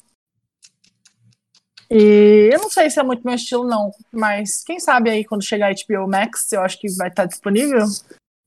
E 1.89 2.49
eu 2.51 2.59
não 2.59 2.69
sei 2.69 2.89
se 2.89 2.99
é 2.99 3.03
muito 3.03 3.25
meu 3.25 3.35
estilo, 3.35 3.65
não. 3.65 3.91
Mas 4.11 4.63
quem 4.63 4.79
sabe 4.79 5.09
aí 5.09 5.23
quando 5.23 5.43
chegar 5.43 5.71
a 5.71 5.73
HBO 5.73 6.09
Max, 6.09 6.51
eu 6.51 6.61
acho 6.61 6.77
que 6.79 6.91
vai 6.97 7.07
estar 7.07 7.25
disponível. 7.25 7.85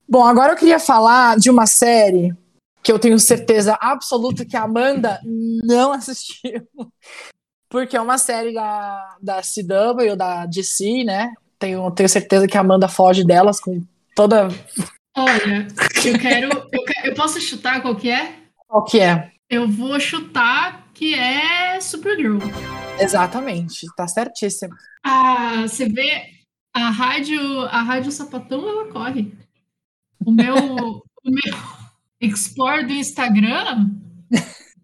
Bom, 0.06 0.24
agora 0.26 0.52
eu 0.52 0.56
queria 0.56 0.78
falar 0.78 1.38
de 1.38 1.48
uma 1.48 1.66
série 1.66 2.34
que 2.82 2.92
eu 2.92 2.98
tenho 2.98 3.18
certeza 3.18 3.78
absoluta 3.80 4.44
que 4.44 4.56
a 4.56 4.64
Amanda 4.64 5.20
não 5.24 5.92
assistiu. 5.92 6.66
Porque 7.70 7.96
é 7.96 8.00
uma 8.00 8.18
série 8.18 8.52
da, 8.52 9.16
da 9.22 9.40
CW, 9.40 10.16
da 10.16 10.44
DC, 10.44 11.04
né? 11.04 11.32
Tenho, 11.58 11.90
tenho 11.92 12.08
certeza 12.08 12.48
que 12.48 12.56
a 12.58 12.60
Amanda 12.60 12.88
foge 12.88 13.24
delas 13.24 13.60
com 13.60 13.82
toda. 14.20 14.48
Olha, 15.16 15.66
eu 16.04 16.18
quero. 16.18 16.48
Eu, 16.70 16.84
quero, 16.84 17.06
eu 17.06 17.14
posso 17.14 17.40
chutar 17.40 17.80
qual 17.80 17.96
que 17.96 18.10
é? 18.10 18.34
Qual 18.68 18.84
que 18.84 19.00
é? 19.00 19.32
Eu 19.48 19.66
vou 19.66 19.98
chutar 19.98 20.88
que 20.92 21.14
é 21.14 21.80
Supergirl. 21.80 22.38
Exatamente, 22.98 23.86
tá 23.96 24.06
certíssimo. 24.06 24.74
Ah, 25.02 25.62
você 25.62 25.88
vê 25.88 26.22
a 26.74 26.90
rádio, 26.90 27.62
a 27.62 27.80
rádio 27.80 28.12
Sapatão, 28.12 28.68
ela 28.68 28.92
corre. 28.92 29.32
O 30.24 30.30
meu, 30.30 30.54
o 30.54 31.02
meu 31.24 31.54
Explore 32.20 32.86
do 32.86 32.92
Instagram 32.92 33.88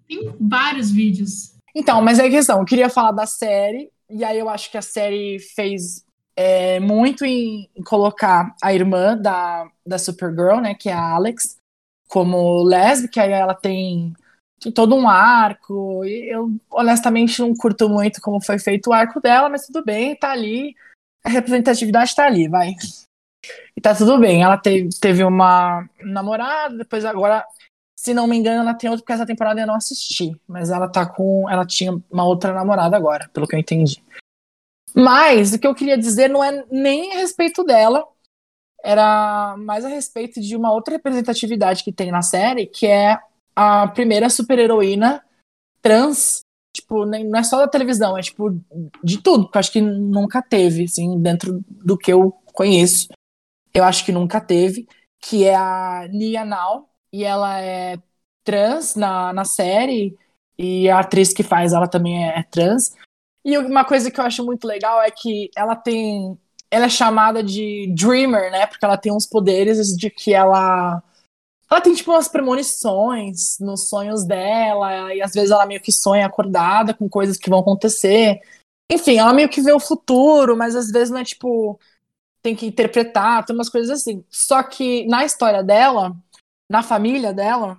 tem 0.08 0.34
vários 0.40 0.90
vídeos. 0.90 1.52
Então, 1.74 2.00
mas 2.00 2.18
é 2.18 2.26
a 2.26 2.30
questão, 2.30 2.60
eu 2.60 2.64
queria 2.64 2.88
falar 2.88 3.12
da 3.12 3.26
série, 3.26 3.90
e 4.08 4.24
aí 4.24 4.38
eu 4.38 4.48
acho 4.48 4.70
que 4.70 4.78
a 4.78 4.82
série 4.82 5.38
fez 5.54 6.05
é, 6.36 6.78
muito 6.78 7.24
em, 7.24 7.68
em, 7.74 7.82
colocar 7.82 8.54
a 8.62 8.74
irmã 8.74 9.16
da, 9.16 9.68
da 9.84 9.98
Supergirl, 9.98 10.60
né, 10.60 10.74
que 10.74 10.90
é 10.90 10.92
a 10.92 11.14
Alex, 11.14 11.56
como 12.08 12.62
lésbica, 12.62 13.22
aí 13.22 13.32
ela 13.32 13.54
tem, 13.54 14.12
todo 14.74 14.94
um 14.94 15.08
arco, 15.08 16.04
e 16.04 16.30
eu 16.30 16.50
honestamente 16.70 17.40
não 17.40 17.54
curto 17.54 17.88
muito 17.88 18.20
como 18.20 18.44
foi 18.44 18.58
feito 18.58 18.90
o 18.90 18.92
arco 18.92 19.20
dela, 19.20 19.48
mas 19.48 19.66
tudo 19.66 19.82
bem, 19.82 20.14
tá 20.14 20.30
ali, 20.30 20.74
a 21.24 21.30
representatividade 21.30 22.14
tá 22.14 22.26
ali, 22.26 22.48
vai. 22.48 22.74
E 23.76 23.80
tá 23.80 23.94
tudo 23.94 24.18
bem, 24.18 24.42
ela 24.42 24.58
teve, 24.58 24.90
teve 25.00 25.24
uma 25.24 25.88
namorada, 26.02 26.76
depois 26.76 27.04
agora, 27.04 27.44
se 27.98 28.12
não 28.12 28.26
me 28.26 28.36
engano, 28.36 28.60
ela 28.60 28.74
tem 28.74 28.90
outra, 28.90 29.02
porque 29.02 29.12
essa 29.12 29.26
temporada 29.26 29.60
eu 29.60 29.66
não 29.66 29.74
assisti, 29.74 30.38
mas 30.46 30.70
ela 30.70 30.88
tá 30.88 31.06
com, 31.06 31.48
ela 31.48 31.66
tinha 31.66 31.92
uma 32.10 32.24
outra 32.24 32.52
namorada 32.52 32.96
agora, 32.96 33.28
pelo 33.32 33.46
que 33.46 33.54
eu 33.54 33.60
entendi. 33.60 34.02
Mas 34.94 35.52
o 35.52 35.58
que 35.58 35.66
eu 35.66 35.74
queria 35.74 35.98
dizer 35.98 36.28
não 36.28 36.42
é 36.42 36.64
nem 36.70 37.12
a 37.12 37.18
respeito 37.18 37.62
dela, 37.64 38.06
era 38.82 39.56
mais 39.58 39.84
a 39.84 39.88
respeito 39.88 40.40
de 40.40 40.54
uma 40.56 40.72
outra 40.72 40.94
representatividade 40.94 41.82
que 41.82 41.92
tem 41.92 42.10
na 42.10 42.22
série, 42.22 42.66
que 42.66 42.86
é 42.86 43.18
a 43.54 43.88
primeira 43.88 44.30
super-heroína 44.30 45.24
trans, 45.82 46.40
tipo, 46.74 47.04
não 47.04 47.38
é 47.38 47.42
só 47.42 47.58
da 47.58 47.68
televisão, 47.68 48.16
é 48.16 48.22
tipo 48.22 48.60
de 49.02 49.22
tudo, 49.22 49.48
que 49.50 49.56
eu 49.56 49.60
acho 49.60 49.72
que 49.72 49.80
nunca 49.80 50.42
teve, 50.42 50.84
assim, 50.84 51.20
dentro 51.20 51.64
do 51.68 51.96
que 51.96 52.12
eu 52.12 52.32
conheço. 52.52 53.08
Eu 53.72 53.84
acho 53.84 54.04
que 54.04 54.12
nunca 54.12 54.40
teve, 54.40 54.86
que 55.20 55.44
é 55.44 55.54
a 55.54 56.08
Nia 56.10 56.44
Now, 56.44 56.88
e 57.12 57.24
ela 57.24 57.60
é 57.60 57.98
trans 58.44 58.94
na, 58.94 59.32
na 59.32 59.44
série, 59.44 60.16
e 60.58 60.88
a 60.88 61.00
atriz 61.00 61.32
que 61.32 61.42
faz 61.42 61.72
ela 61.72 61.88
também 61.88 62.24
é, 62.24 62.38
é 62.38 62.42
trans. 62.44 62.94
E 63.46 63.56
uma 63.58 63.84
coisa 63.84 64.10
que 64.10 64.18
eu 64.18 64.24
acho 64.24 64.44
muito 64.44 64.66
legal 64.66 65.00
é 65.00 65.08
que 65.08 65.48
ela 65.56 65.76
tem. 65.76 66.36
Ela 66.68 66.86
é 66.86 66.88
chamada 66.88 67.44
de 67.44 67.94
Dreamer, 67.96 68.50
né? 68.50 68.66
Porque 68.66 68.84
ela 68.84 68.96
tem 68.96 69.12
uns 69.12 69.24
poderes 69.24 69.96
de 69.96 70.10
que 70.10 70.34
ela. 70.34 71.00
Ela 71.70 71.80
tem, 71.80 71.94
tipo, 71.94 72.10
umas 72.10 72.26
premonições 72.26 73.56
nos 73.60 73.88
sonhos 73.88 74.24
dela, 74.24 75.14
e 75.14 75.22
às 75.22 75.32
vezes 75.32 75.52
ela 75.52 75.64
meio 75.64 75.80
que 75.80 75.92
sonha 75.92 76.26
acordada 76.26 76.92
com 76.92 77.08
coisas 77.08 77.36
que 77.36 77.48
vão 77.48 77.60
acontecer. 77.60 78.40
Enfim, 78.90 79.18
ela 79.18 79.32
meio 79.32 79.48
que 79.48 79.60
vê 79.62 79.72
o 79.72 79.80
futuro, 79.80 80.56
mas 80.56 80.74
às 80.74 80.90
vezes 80.90 81.10
não 81.10 81.20
é 81.20 81.24
tipo. 81.24 81.78
Tem 82.42 82.56
que 82.56 82.66
interpretar, 82.66 83.44
tem 83.44 83.54
umas 83.54 83.68
coisas 83.68 83.90
assim. 83.90 84.24
Só 84.28 84.60
que 84.64 85.06
na 85.06 85.24
história 85.24 85.62
dela, 85.62 86.16
na 86.68 86.82
família 86.82 87.32
dela, 87.32 87.78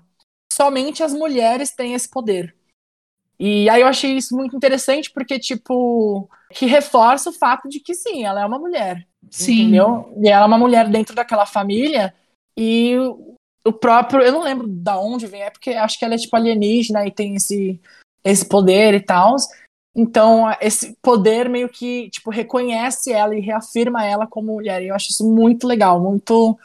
somente 0.52 1.04
as 1.04 1.14
mulheres 1.14 1.72
têm 1.72 1.94
esse 1.94 2.10
poder. 2.10 2.56
E 3.40 3.70
aí 3.70 3.82
eu 3.82 3.88
achei 3.88 4.14
isso 4.14 4.36
muito 4.36 4.56
interessante, 4.56 5.12
porque, 5.12 5.38
tipo, 5.38 6.28
que 6.52 6.66
reforça 6.66 7.30
o 7.30 7.34
fato 7.34 7.70
de 7.70 7.80
que 7.80 7.94
sim, 7.94 8.26
ela 8.26 8.42
é 8.42 8.46
uma 8.46 8.58
mulher. 8.58 9.08
Sim. 9.30 9.62
Entendeu? 9.62 10.14
E 10.22 10.28
ela 10.28 10.46
é 10.46 10.48
uma 10.48 10.58
mulher 10.58 10.90
dentro 10.90 11.16
daquela 11.16 11.46
família, 11.46 12.14
e 12.58 12.96
o 13.64 13.72
próprio. 13.72 14.22
Eu 14.22 14.32
não 14.32 14.42
lembro 14.42 14.68
da 14.68 15.00
onde 15.00 15.28
vem, 15.28 15.44
é 15.44 15.52
porque 15.52 15.72
acho 15.72 16.00
que 16.00 16.06
ela 16.06 16.16
é 16.16 16.18
tipo 16.18 16.36
alienígena 16.36 17.06
e 17.06 17.12
tem 17.12 17.36
esse, 17.36 17.80
esse 18.24 18.46
poder 18.48 18.96
e 18.96 19.00
tal. 19.00 19.36
Então, 19.96 20.46
esse 20.62 20.96
poder 21.02 21.50
meio 21.50 21.68
que, 21.68 22.10
tipo, 22.10 22.30
reconhece 22.30 23.12
ela 23.12 23.36
e 23.36 23.40
reafirma 23.40 24.06
ela 24.06 24.28
como 24.28 24.54
mulher. 24.54 24.82
E 24.82 24.88
eu 24.88 24.96
acho 24.96 25.10
isso 25.10 25.28
muito 25.28 25.68
legal, 25.68 26.00
muito. 26.00 26.58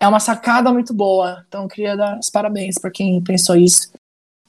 É 0.00 0.08
uma 0.08 0.18
sacada 0.18 0.72
muito 0.72 0.92
boa. 0.92 1.44
Então, 1.46 1.62
eu 1.62 1.68
queria 1.68 1.96
dar 1.96 2.18
os 2.18 2.30
parabéns 2.30 2.78
para 2.78 2.90
quem 2.90 3.22
pensou 3.22 3.56
isso. 3.56 3.92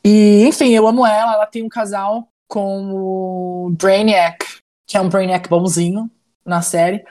E, 0.05 0.45
enfim, 0.45 0.69
eu 0.69 0.87
amo 0.87 1.05
ela. 1.05 1.33
Ela 1.33 1.45
tem 1.45 1.63
um 1.63 1.69
casal 1.69 2.27
com 2.47 2.91
o 2.93 3.69
Brainiac, 3.71 4.45
que 4.85 4.97
é 4.97 5.01
um 5.01 5.09
Brainiac 5.09 5.49
bonzinho 5.49 6.09
na 6.45 6.61
série. 6.61 7.03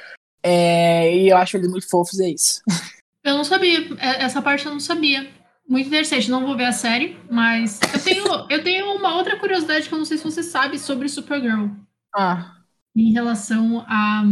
É, 0.43 1.15
e 1.15 1.29
eu 1.29 1.37
acho 1.37 1.57
eles 1.57 1.71
muito 1.71 1.89
fofos, 1.89 2.21
é 2.21 2.29
isso. 2.29 2.63
Eu 3.25 3.37
não 3.37 3.45
sabia. 3.45 3.79
É, 4.01 4.25
essa 4.25 4.43
parte 4.43 4.67
eu 4.67 4.73
não 4.73 4.81
sabia. 4.81 5.31
Muito 5.69 5.87
interessante. 5.87 6.29
Não 6.29 6.45
vou 6.45 6.57
ver 6.57 6.65
a 6.65 6.73
série, 6.73 7.17
mas 7.31 7.79
eu 7.95 8.03
tenho, 8.03 8.25
eu 8.51 8.65
tenho 8.65 8.97
uma 8.97 9.15
outra 9.15 9.39
curiosidade 9.39 9.89
que 9.89 9.95
eu 9.95 9.99
não 9.99 10.05
sei 10.05 10.19
se 10.19 10.25
você 10.25 10.43
sabe 10.43 10.77
sobre 10.77 11.09
Supergirl. 11.09 11.69
Ah. 12.13 12.57
Em 12.97 13.13
relação 13.13 13.85
à 13.87 14.25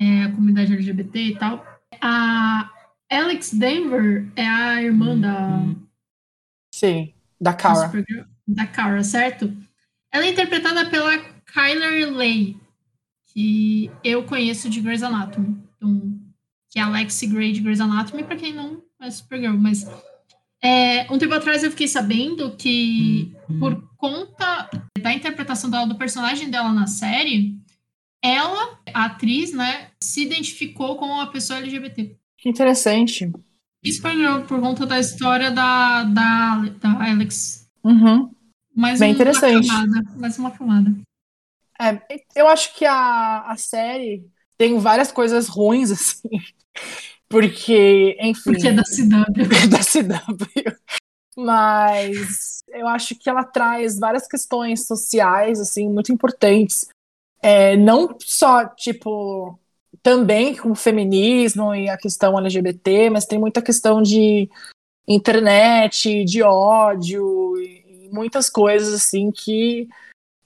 é, 0.00 0.28
comunidade 0.28 0.72
LGBT 0.72 1.18
e 1.20 1.38
tal. 1.38 1.62
A 2.00 2.70
Alex 3.10 3.52
Denver 3.52 4.26
é 4.34 4.46
a 4.46 4.82
irmã 4.82 5.18
da. 5.18 5.60
Sim. 6.74 7.12
Da 7.42 7.52
Kara. 7.52 7.90
Da 8.46 8.66
Kara, 8.68 9.02
certo? 9.02 9.52
Ela 10.12 10.26
é 10.26 10.30
interpretada 10.30 10.88
pela 10.88 11.18
Kyler 11.52 12.12
Lay, 12.12 12.56
que 13.26 13.90
eu 14.04 14.22
conheço 14.22 14.70
de 14.70 14.80
Grey's 14.80 15.02
Anatomy. 15.02 15.60
Então, 15.76 16.20
que 16.70 16.78
é 16.78 16.82
a 16.82 16.88
Lexi 16.88 17.26
Gray 17.26 17.50
de 17.50 17.60
Grey's 17.60 17.80
Anatomy, 17.80 18.22
para 18.22 18.36
quem 18.36 18.54
não 18.54 18.80
é 19.00 19.10
Supergirl. 19.10 19.56
Mas 19.56 19.84
é, 20.62 21.12
um 21.12 21.18
tempo 21.18 21.34
atrás 21.34 21.64
eu 21.64 21.70
fiquei 21.72 21.88
sabendo 21.88 22.54
que, 22.56 23.34
por 23.58 23.82
conta 23.96 24.70
da 25.00 25.12
interpretação 25.12 25.68
dela, 25.68 25.86
do 25.86 25.96
personagem 25.96 26.48
dela 26.48 26.72
na 26.72 26.86
série, 26.86 27.58
ela, 28.22 28.78
a 28.94 29.06
atriz, 29.06 29.52
né, 29.52 29.88
se 30.00 30.22
identificou 30.22 30.94
com 30.94 31.06
uma 31.06 31.26
pessoa 31.32 31.58
LGBT. 31.58 32.16
Que 32.38 32.48
interessante. 32.48 33.32
Supergirl, 33.84 34.42
por 34.42 34.60
conta 34.60 34.86
da 34.86 35.00
história 35.00 35.50
da, 35.50 36.04
da, 36.04 36.56
da 36.80 37.10
Alex. 37.10 37.66
Uhum. 37.82 38.30
Mais 38.74 39.00
Bem 39.00 39.10
uma 39.10 39.14
interessante. 39.14 39.66
Camada, 39.66 40.02
mais 40.16 40.38
uma 40.38 40.50
camada. 40.50 40.94
É, 41.80 42.00
eu 42.36 42.46
acho 42.46 42.74
que 42.74 42.84
a, 42.84 43.42
a 43.42 43.56
série 43.56 44.24
tem 44.56 44.78
várias 44.78 45.10
coisas 45.10 45.48
ruins, 45.48 45.90
assim. 45.90 46.28
Porque, 47.28 48.16
enfim. 48.20 48.52
Porque 48.52 48.68
é 48.68 48.72
da 48.72 48.82
CW. 48.82 49.48
É 49.64 49.66
da 49.66 49.78
CW. 49.78 50.76
Mas 51.36 52.62
eu 52.68 52.86
acho 52.86 53.14
que 53.16 53.28
ela 53.28 53.42
traz 53.42 53.98
várias 53.98 54.28
questões 54.28 54.86
sociais, 54.86 55.58
assim, 55.58 55.88
muito 55.88 56.12
importantes. 56.12 56.88
É, 57.40 57.74
não 57.76 58.16
só, 58.20 58.66
tipo, 58.66 59.58
também 60.02 60.56
com 60.56 60.72
o 60.72 60.76
feminismo 60.76 61.74
e 61.74 61.88
a 61.88 61.96
questão 61.96 62.38
LGBT, 62.38 63.10
mas 63.10 63.24
tem 63.24 63.38
muita 63.38 63.62
questão 63.62 64.02
de 64.02 64.50
internet, 65.06 66.24
de 66.24 66.42
ódio 66.42 67.56
e 67.58 68.08
muitas 68.12 68.50
coisas 68.50 68.92
assim 68.92 69.30
que 69.30 69.88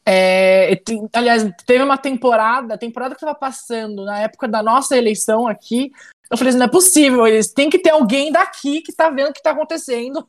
é, 0.05 0.77
tem, 0.77 1.09
aliás, 1.13 1.43
teve 1.67 1.83
uma 1.83 1.99
temporada, 1.99 2.75
a 2.75 2.79
temporada 2.79 3.15
que 3.15 3.21
estava 3.21 3.37
passando 3.37 4.05
na 4.05 4.21
época 4.21 4.47
da 4.47 4.63
nossa 4.63 4.97
eleição 4.97 5.49
aqui, 5.49 5.91
eu 6.31 6.37
falei 6.37 6.51
assim, 6.51 6.59
não 6.59 6.67
é 6.67 6.71
possível, 6.71 7.27
eles 7.27 7.53
tem 7.53 7.69
que 7.69 7.79
ter 7.79 7.91
alguém 7.91 8.31
daqui 8.31 8.83
que 8.83 8.93
está 8.93 9.11
vendo 9.11 9.31
o 9.31 9.33
que 9.33 9.41
está 9.41 9.51
acontecendo, 9.51 10.29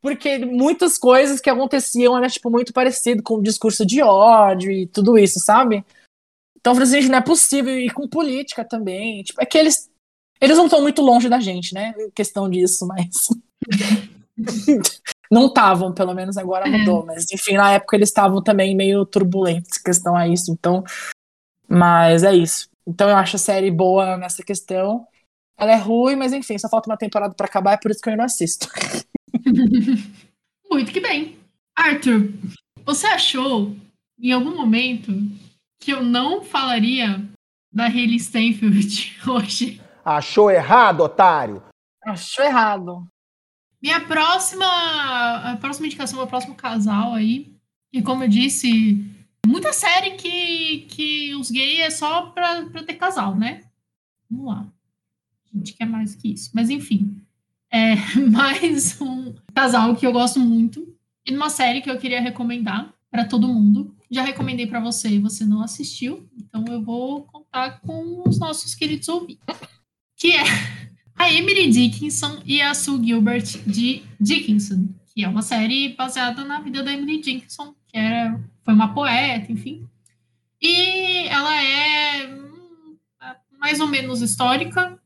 porque 0.00 0.38
muitas 0.38 0.98
coisas 0.98 1.40
que 1.40 1.48
aconteciam 1.48 2.16
era 2.16 2.28
tipo 2.28 2.50
muito 2.50 2.72
parecido 2.72 3.22
com 3.22 3.36
o 3.36 3.42
discurso 3.42 3.86
de 3.86 4.02
ódio 4.02 4.70
e 4.70 4.86
tudo 4.86 5.16
isso, 5.16 5.38
sabe? 5.38 5.84
Então 6.64 6.72
assim, 6.82 7.08
não 7.08 7.18
é 7.18 7.20
possível, 7.20 7.78
e 7.78 7.90
com 7.90 8.08
política 8.08 8.64
também. 8.64 9.22
Tipo, 9.22 9.42
é 9.42 9.44
que 9.44 9.58
eles, 9.58 9.90
eles 10.40 10.56
não 10.56 10.64
estão 10.64 10.80
muito 10.80 11.02
longe 11.02 11.28
da 11.28 11.38
gente, 11.38 11.74
né? 11.74 11.92
Questão 12.14 12.48
disso, 12.48 12.86
mas. 12.86 13.28
não 15.30 15.48
estavam, 15.48 15.92
pelo 15.92 16.14
menos 16.14 16.38
agora 16.38 16.66
mudou. 16.66 17.02
É. 17.02 17.06
Mas, 17.06 17.30
enfim, 17.30 17.52
na 17.52 17.72
época 17.72 17.94
eles 17.96 18.08
estavam 18.08 18.42
também 18.42 18.74
meio 18.74 19.04
turbulentos 19.04 19.76
questão 19.76 20.16
a 20.16 20.26
isso. 20.26 20.50
Então. 20.50 20.82
Mas 21.68 22.22
é 22.22 22.34
isso. 22.34 22.70
Então 22.86 23.10
eu 23.10 23.16
acho 23.16 23.36
a 23.36 23.38
série 23.38 23.70
boa 23.70 24.16
nessa 24.16 24.42
questão. 24.42 25.06
Ela 25.58 25.72
é 25.72 25.76
ruim, 25.76 26.16
mas 26.16 26.32
enfim, 26.32 26.56
só 26.56 26.70
falta 26.70 26.88
uma 26.88 26.96
temporada 26.96 27.34
para 27.34 27.46
acabar, 27.46 27.74
é 27.74 27.76
por 27.76 27.90
isso 27.90 28.00
que 28.00 28.08
eu 28.08 28.16
não 28.16 28.24
assisto. 28.24 28.68
Muito 30.70 30.92
que 30.92 31.00
bem. 31.00 31.36
Arthur, 31.76 32.32
você 32.86 33.06
achou 33.06 33.76
em 34.18 34.32
algum 34.32 34.56
momento 34.56 35.12
que 35.84 35.90
eu 35.92 36.02
não 36.02 36.42
falaria 36.42 37.22
da 37.70 37.84
Hayley 37.84 38.18
Stenfield 38.18 39.20
hoje. 39.28 39.82
Achou 40.02 40.50
errado, 40.50 41.02
otário? 41.02 41.62
Achou 42.02 42.42
errado. 42.42 43.06
Minha 43.82 44.00
próxima, 44.00 44.64
a 44.64 45.56
próxima 45.58 45.86
indicação 45.86 46.20
é 46.20 46.22
o 46.24 46.26
próximo 46.26 46.54
casal 46.54 47.12
aí. 47.12 47.54
E 47.92 48.00
como 48.00 48.24
eu 48.24 48.28
disse, 48.28 49.04
muita 49.46 49.74
série 49.74 50.12
que, 50.12 50.86
que 50.88 51.34
os 51.34 51.50
gays 51.50 51.80
é 51.80 51.90
só 51.90 52.30
pra, 52.30 52.64
pra 52.64 52.82
ter 52.82 52.94
casal, 52.94 53.36
né? 53.36 53.60
Vamos 54.30 54.46
lá. 54.46 54.66
A 55.52 55.58
gente 55.58 55.74
quer 55.74 55.84
mais 55.84 56.14
que 56.14 56.32
isso. 56.32 56.50
Mas 56.54 56.70
enfim. 56.70 57.20
É 57.70 57.94
mais 58.32 58.98
um 59.02 59.34
casal 59.54 59.94
que 59.94 60.06
eu 60.06 60.12
gosto 60.12 60.40
muito. 60.40 60.96
E 61.26 61.30
numa 61.30 61.50
série 61.50 61.82
que 61.82 61.90
eu 61.90 61.98
queria 61.98 62.22
recomendar 62.22 62.90
para 63.10 63.26
todo 63.26 63.48
mundo. 63.48 63.93
Já 64.10 64.22
recomendei 64.22 64.66
para 64.66 64.80
você 64.80 65.08
e 65.08 65.18
você 65.18 65.44
não 65.44 65.62
assistiu. 65.62 66.28
Então 66.38 66.64
eu 66.68 66.82
vou 66.82 67.22
contar 67.22 67.80
com 67.80 68.22
os 68.26 68.38
nossos 68.38 68.74
queridos 68.74 69.08
ouvintes. 69.08 69.42
Que 70.16 70.32
é 70.32 70.44
a 71.16 71.32
Emily 71.32 71.70
Dickinson 71.70 72.42
e 72.44 72.60
a 72.60 72.74
Sue 72.74 73.04
Gilbert 73.04 73.62
de 73.66 74.02
Dickinson. 74.20 74.88
Que 75.14 75.24
é 75.24 75.28
uma 75.28 75.42
série 75.42 75.94
baseada 75.94 76.44
na 76.44 76.60
vida 76.60 76.82
da 76.82 76.92
Emily 76.92 77.20
Dickinson. 77.20 77.74
Que 77.88 77.98
era, 77.98 78.40
foi 78.64 78.74
uma 78.74 78.94
poeta, 78.94 79.50
enfim. 79.50 79.86
E 80.60 81.26
ela 81.28 81.62
é 81.62 82.26
hum, 82.26 82.96
mais 83.64 83.80
ou 83.80 83.86
menos 83.86 84.20
histórica, 84.20 84.98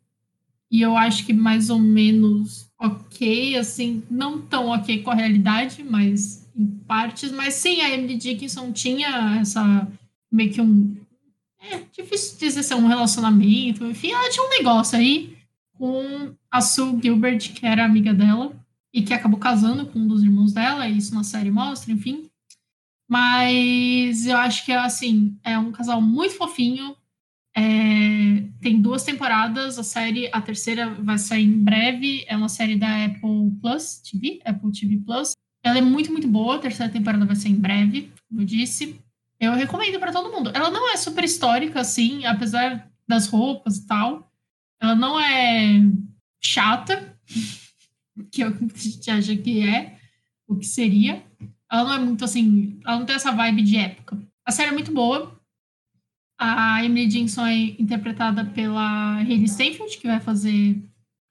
e 0.71 0.83
eu 0.83 0.97
acho 0.97 1.25
que 1.25 1.33
mais 1.33 1.71
ou 1.71 1.79
menos 1.79 2.69
ok, 2.79 3.57
assim, 3.57 4.03
não 4.11 4.41
tão 4.41 4.69
ok 4.69 5.03
com 5.03 5.11
a 5.11 5.15
realidade, 5.15 5.83
mas 5.83 6.48
em 6.59 6.67
partes. 6.67 7.31
Mas 7.31 7.55
sim, 7.55 7.81
a 7.81 7.91
Emily 7.91 8.17
Dickinson 8.17 8.73
tinha 8.73 9.39
essa 9.41 9.89
meio 10.31 10.53
que 10.53 10.61
um. 10.61 10.97
É 11.61 11.83
difícil 11.93 12.39
dizer 12.39 12.63
se 12.63 12.73
é 12.73 12.77
um 12.77 12.87
relacionamento, 12.87 13.85
enfim, 13.85 14.13
ela 14.13 14.31
tinha 14.31 14.47
um 14.47 14.51
negócio 14.51 14.97
aí 14.97 15.37
com 15.73 16.35
a 16.51 16.61
Sue 16.61 17.01
Gilbert, 17.03 17.53
que 17.53 17.67
era 17.67 17.85
amiga 17.85 18.13
dela, 18.13 18.53
e 18.93 19.03
que 19.03 19.15
acabou 19.15 19.39
casando 19.39 19.87
com 19.87 19.99
um 19.99 20.09
dos 20.09 20.23
irmãos 20.23 20.53
dela, 20.53 20.89
isso 20.89 21.15
na 21.15 21.25
série 21.25 21.51
mostra, 21.51 21.93
enfim. 21.93 22.29
Mas 23.09 24.27
eu 24.27 24.37
acho 24.37 24.65
que, 24.65 24.73
assim, 24.73 25.39
é 25.43 25.59
um 25.59 25.73
casal 25.73 26.01
muito 26.01 26.35
fofinho, 26.35 26.97
é, 27.57 28.45
tem 28.61 28.81
duas 28.81 29.03
temporadas, 29.03 29.79
a 29.79 29.83
série, 29.83 30.29
a 30.33 30.41
terceira 30.41 30.95
vai 30.95 31.19
sair 31.19 31.45
em 31.45 31.65
breve, 31.65 32.25
é 32.29 32.37
uma 32.37 32.49
série 32.49 32.77
da 32.77 33.05
Apple 33.05 33.51
Plus 33.61 33.99
TV, 33.99 34.41
Apple 34.45 34.73
TV 34.73 34.99
Plus. 34.99 35.33
Ela 35.63 35.79
é 35.79 35.83
muito, 35.83 36.11
muito 36.13 36.29
boa, 36.29 36.57
a 36.57 36.61
terceira 36.61 36.93
temporada 36.93 37.25
vai 37.25 37.37
ser 37.37 37.49
em 37.49 37.57
breve, 37.57 38.13
como 38.29 38.41
eu 38.41 38.47
disse. 38.47 39.01
Eu 39.41 39.53
recomendo 39.55 39.99
para 39.99 40.13
todo 40.13 40.33
mundo. 40.33 40.51
Ela 40.55 40.71
não 40.71 40.93
é 40.93 40.97
super 40.97 41.25
histórica, 41.25 41.81
assim, 41.81 42.25
apesar 42.25 42.91
das 43.07 43.27
roupas 43.27 43.79
e 43.79 43.87
tal. 43.87 44.33
Ela 44.81 44.95
não 44.95 45.19
é 45.19 45.81
chata, 46.43 47.17
que 48.31 48.43
a 48.43 48.51
gente 48.51 49.11
acha 49.11 49.37
que 49.37 49.67
é, 49.67 49.99
o 50.47 50.57
que 50.57 50.67
seria. 50.67 51.23
Ela 51.71 51.85
não 51.85 51.95
é 51.95 51.99
muito 51.99 52.25
assim, 52.25 52.81
ela 52.85 52.99
não 52.99 53.07
tem 53.07 53.17
essa 53.17 53.33
vibe 53.33 53.63
de 53.63 53.77
época. 53.77 54.19
A 54.45 54.51
série 54.51 54.71
é 54.71 54.73
muito 54.73 54.93
boa, 54.93 55.39
a 56.39 56.85
Emily 56.85 57.09
Dickinson 57.09 57.47
é 57.47 57.57
interpretada 57.57 58.45
pela 58.45 59.17
Hayley 59.17 59.49
Steinfeld, 59.49 59.99
que 59.99 60.07
vai 60.07 60.21
fazer 60.21 60.81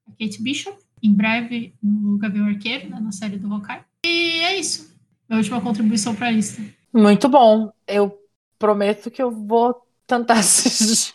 a 0.06 0.12
Kate 0.12 0.42
Bishop, 0.42 0.78
em 1.02 1.14
breve 1.14 1.74
no 1.82 2.18
Gabriel 2.18 2.48
Arqueiro, 2.48 2.90
né, 2.90 3.00
na 3.00 3.14
série 3.14 3.38
do 3.38 3.52
Hawkeye. 3.52 3.87
E 4.06 4.40
é 4.42 4.60
isso. 4.60 4.96
Minha 5.28 5.40
última 5.40 5.62
contribuição 5.62 6.16
para 6.16 6.28
a 6.28 6.32
lista. 6.32 6.62
Muito 6.94 7.28
bom. 7.28 7.72
Eu 7.88 8.18
prometo 8.58 9.12
que 9.12 9.22
eu 9.22 9.32
vou 9.32 9.76
tentar 10.06 10.36
assistir. 10.40 11.14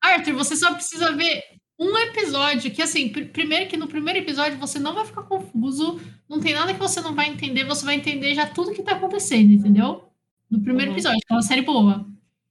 Arthur, 0.00 0.34
você 0.34 0.56
só 0.56 0.72
precisa 0.74 1.12
ver 1.12 1.42
um 1.78 1.96
episódio 1.96 2.70
que, 2.70 2.82
assim, 2.82 3.08
pr 3.08 3.26
primeiro 3.26 3.68
que 3.68 3.76
no 3.76 3.86
primeiro 3.86 4.18
episódio 4.18 4.58
você 4.58 4.78
não 4.78 4.94
vai 4.94 5.04
ficar 5.04 5.22
confuso, 5.22 6.00
não 6.28 6.40
tem 6.40 6.54
nada 6.54 6.72
que 6.72 6.80
você 6.80 7.00
não 7.00 7.14
vai 7.14 7.28
entender, 7.28 7.64
você 7.64 7.84
vai 7.84 7.94
entender 7.94 8.34
já 8.34 8.46
tudo 8.46 8.72
que 8.72 8.82
tá 8.82 8.92
acontecendo, 8.92 9.52
entendeu? 9.52 10.08
No 10.50 10.60
primeiro 10.60 10.90
uhum. 10.90 10.96
episódio, 10.96 11.20
é 11.30 11.34
uma 11.34 11.42
série 11.42 11.62
boa. 11.62 12.06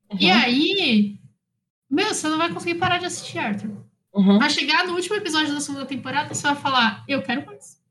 Uhum. 0.09 0.17
E 0.19 0.29
aí, 0.29 1.19
meu, 1.89 2.13
você 2.13 2.27
não 2.29 2.37
vai 2.37 2.53
conseguir 2.53 2.75
parar 2.75 2.99
de 2.99 3.05
assistir, 3.05 3.39
Arthur. 3.39 3.71
Uhum. 4.13 4.39
Vai 4.39 4.49
chegar 4.49 4.85
no 4.85 4.93
último 4.93 5.15
episódio 5.15 5.53
da 5.53 5.59
segunda 5.59 5.85
temporada 5.85 6.31
e 6.31 6.35
você 6.35 6.43
vai 6.43 6.55
falar, 6.55 7.03
eu 7.07 7.21
quero 7.21 7.45
mais. 7.45 7.81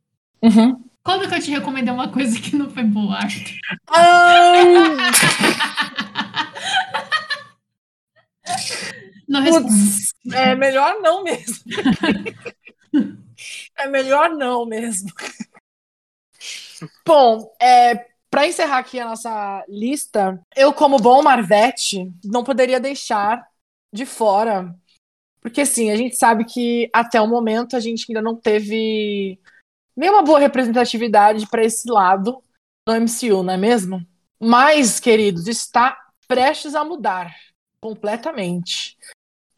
Uhum. 0.43 0.83
Quando 1.07 1.29
que 1.29 1.35
eu 1.37 1.41
te 1.41 1.53
recomendei 1.53 1.95
uma 1.95 2.09
coisa 2.11 2.37
que 2.41 2.57
não 2.57 2.69
foi 2.69 2.83
boa, 2.83 3.15
Arthur? 3.15 3.55
não 9.29 9.45
Putz, 9.45 10.13
é 10.33 10.57
melhor 10.57 11.01
não 11.01 11.23
mesmo. 11.23 11.65
é 13.79 13.87
melhor 13.87 14.31
não 14.31 14.67
mesmo. 14.67 15.09
Bom, 17.07 17.55
é, 17.63 18.05
para 18.29 18.49
encerrar 18.49 18.79
aqui 18.79 18.99
a 18.99 19.07
nossa 19.07 19.65
lista, 19.69 20.41
eu, 20.57 20.73
como 20.73 20.99
bom 20.99 21.23
Marvete, 21.23 22.13
não 22.25 22.43
poderia 22.43 22.81
deixar 22.81 23.47
de 23.93 24.05
fora. 24.05 24.75
Porque, 25.41 25.61
assim, 25.61 25.93
a 25.93 25.97
gente 25.97 26.17
sabe 26.17 26.45
que 26.45 26.91
até 26.93 27.21
o 27.21 27.29
momento 27.29 27.77
a 27.77 27.81
gente 27.81 28.07
ainda 28.09 28.21
não 28.21 28.35
teve 28.35 29.39
nenhuma 29.97 30.23
boa 30.23 30.39
representatividade 30.39 31.47
para 31.49 31.65
esse 31.65 31.91
lado 31.91 32.43
no 32.87 32.95
MCU, 32.95 33.43
não 33.43 33.55
é 33.55 33.57
mesmo? 33.57 34.07
Mas, 34.39 35.01
queridos, 35.01 35.49
está 35.49 35.97
prestes 36.29 36.75
a 36.75 36.85
mudar 36.85 37.35
completamente. 37.81 38.97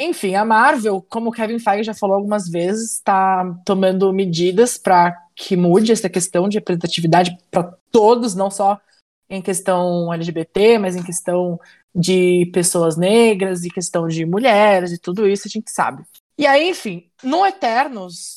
Enfim, 0.01 0.37
a 0.37 0.45
Marvel, 0.45 1.05
como 1.09 1.31
o 1.31 1.33
Kevin 1.33 1.59
Feige 1.59 1.85
já 1.85 1.95
falou 1.95 2.17
algumas 2.17 2.49
vezes, 2.49 2.93
está 2.93 3.45
tomando 3.65 4.13
medidas 4.13 4.79
para 4.79 5.17
que 5.35 5.57
mude 5.57 5.91
essa 5.91 6.09
questão 6.09 6.49
de 6.49 6.59
representatividade 6.59 7.37
para 7.51 7.75
todos, 7.91 8.35
não 8.35 8.51
só 8.51 8.81
em 9.29 9.43
questão 9.43 10.13
LGBT, 10.13 10.79
mas 10.79 10.95
em 10.95 11.03
questão 11.03 11.59
de 11.95 12.47
pessoas 12.53 12.97
negras, 12.97 13.65
e 13.65 13.71
questão 13.71 14.07
de 14.07 14.25
mulheres 14.25 14.93
e 14.93 14.99
tudo 14.99 15.27
isso 15.29 15.49
a 15.49 15.51
gente 15.51 15.71
sabe. 15.71 16.05
E 16.39 16.47
aí, 16.47 16.71
enfim, 16.71 17.11
no 17.23 17.45
Eternos, 17.45 18.37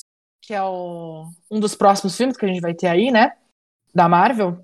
que 0.52 0.56
é 0.56 0.62
o, 0.62 1.30
um 1.50 1.62
dos 1.62 1.76
próximos 1.76 2.18
filmes 2.18 2.36
que 2.36 2.44
a 2.44 2.48
gente 2.50 2.60
vai 2.60 2.74
ter 2.74 2.88
aí, 2.88 3.10
né, 3.10 3.32
da 3.96 4.10
Marvel, 4.10 4.60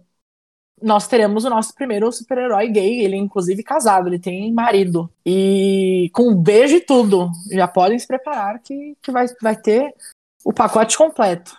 nós 0.83 1.07
teremos 1.07 1.45
o 1.45 1.49
nosso 1.49 1.73
primeiro 1.73 2.11
super-herói 2.11 2.67
gay, 2.67 3.05
ele 3.05 3.15
é 3.15 3.17
inclusive 3.17 3.63
casado, 3.63 4.09
ele 4.09 4.19
tem 4.19 4.51
marido. 4.51 5.09
E 5.25 6.11
com 6.13 6.31
um 6.31 6.35
beijo 6.35 6.75
e 6.75 6.81
tudo, 6.81 7.31
já 7.49 7.69
podem 7.69 7.97
se 7.97 8.05
preparar 8.05 8.59
que, 8.59 8.97
que 9.01 9.11
vai, 9.11 9.27
vai 9.41 9.55
ter 9.55 9.95
o 10.43 10.51
pacote 10.51 10.97
completo. 10.97 11.57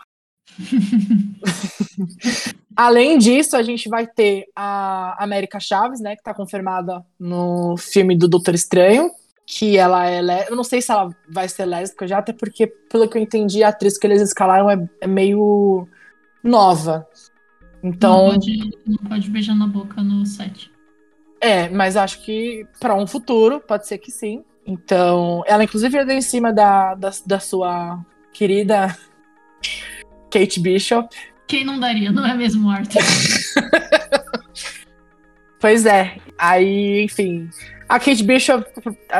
Além 2.77 3.17
disso, 3.17 3.57
a 3.57 3.63
gente 3.63 3.89
vai 3.89 4.07
ter 4.07 4.45
a 4.55 5.25
América 5.25 5.59
Chaves, 5.59 6.01
né, 6.01 6.17
que 6.17 6.23
tá 6.23 6.35
confirmada 6.35 7.03
no 7.19 7.79
filme 7.79 8.15
do 8.15 8.29
Doutor 8.29 8.55
Estranho, 8.55 9.11
que 9.51 9.79
ela 9.79 10.07
é. 10.07 10.47
Eu 10.47 10.55
não 10.55 10.63
sei 10.63 10.83
se 10.83 10.93
ela 10.93 11.09
vai 11.27 11.49
ser 11.49 11.65
lésbica 11.65 12.07
já, 12.07 12.19
até 12.19 12.35
porque, 12.35 12.67
pelo 12.67 13.09
que 13.09 13.17
eu 13.17 13.23
entendi, 13.23 13.65
a 13.65 13.69
atriz 13.69 13.97
que 13.97 14.07
eles 14.07 14.21
escalaram 14.21 14.71
é, 14.71 14.87
é 15.01 15.07
meio 15.07 15.89
nova. 16.45 17.09
Então. 17.83 18.27
Não 18.27 18.33
pode, 18.35 18.71
não 18.87 19.09
pode 19.09 19.31
beijar 19.31 19.57
na 19.57 19.67
boca 19.67 20.03
no 20.03 20.27
set. 20.27 20.71
É, 21.41 21.71
mas 21.71 21.97
acho 21.97 22.23
que 22.25 22.67
para 22.79 22.95
um 22.95 23.07
futuro 23.07 23.59
pode 23.59 23.87
ser 23.87 23.97
que 23.97 24.11
sim. 24.11 24.45
Então, 24.67 25.43
ela 25.47 25.65
inclusive 25.65 25.97
é 25.97 26.13
em 26.13 26.21
cima 26.21 26.53
da, 26.53 26.95
da, 26.95 27.11
da 27.25 27.41
sua 27.41 28.05
querida 28.35 28.95
Kate 30.31 30.61
Bishop. 30.61 31.09
Quem 31.47 31.65
não 31.65 31.81
daria, 31.81 32.13
não 32.13 32.27
é 32.27 32.35
mesmo, 32.35 32.69
Arthur? 32.69 33.01
pois 35.61 35.87
é. 35.87 36.17
Aí, 36.37 37.03
enfim. 37.03 37.49
A 37.89 37.99
Kate 37.99 38.23
Bishop 38.23 38.65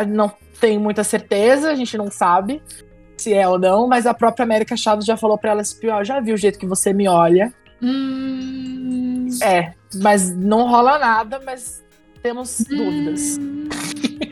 não 0.09 0.33
tem 0.61 0.79
muita 0.79 1.05
certeza, 1.05 1.71
a 1.71 1.75
gente 1.75 1.97
não 1.97 2.11
sabe 2.11 2.63
se 3.17 3.35
é 3.35 3.47
ou 3.49 3.59
não, 3.59 3.89
mas 3.89 4.07
a 4.07 4.15
própria 4.15 4.45
América 4.45 4.77
Chaves 4.77 5.05
já 5.05 5.17
falou 5.17 5.37
pra 5.37 5.51
ela 5.51 5.61
assim: 5.63 5.89
ó, 5.89 6.03
já 6.05 6.21
vi 6.21 6.33
o 6.33 6.37
jeito 6.37 6.59
que 6.59 6.67
você 6.67 6.93
me 6.93 7.09
olha. 7.09 7.53
Hum... 7.83 9.29
É, 9.43 9.73
mas 9.97 10.35
não 10.35 10.69
rola 10.69 10.99
nada, 10.99 11.41
mas 11.45 11.85
temos 12.23 12.61
hum... 12.61 12.77
dúvidas. 12.77 13.39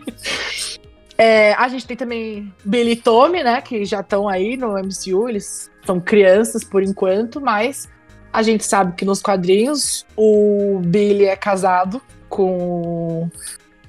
é, 1.18 1.52
a 1.54 1.68
gente 1.68 1.86
tem 1.86 1.96
também 1.96 2.52
Billy 2.64 2.92
e 2.92 2.96
Tommy, 2.96 3.42
né? 3.42 3.60
Que 3.60 3.84
já 3.84 4.00
estão 4.00 4.28
aí 4.28 4.56
no 4.56 4.72
MCU, 4.72 5.28
eles 5.28 5.70
são 5.84 6.00
crianças 6.00 6.64
por 6.64 6.82
enquanto, 6.82 7.40
mas 7.40 7.88
a 8.36 8.42
gente 8.42 8.66
sabe 8.66 8.92
que 8.94 9.04
nos 9.06 9.22
quadrinhos 9.22 10.04
o 10.14 10.78
Billy 10.84 11.24
é 11.24 11.34
casado 11.34 12.02
com 12.28 13.30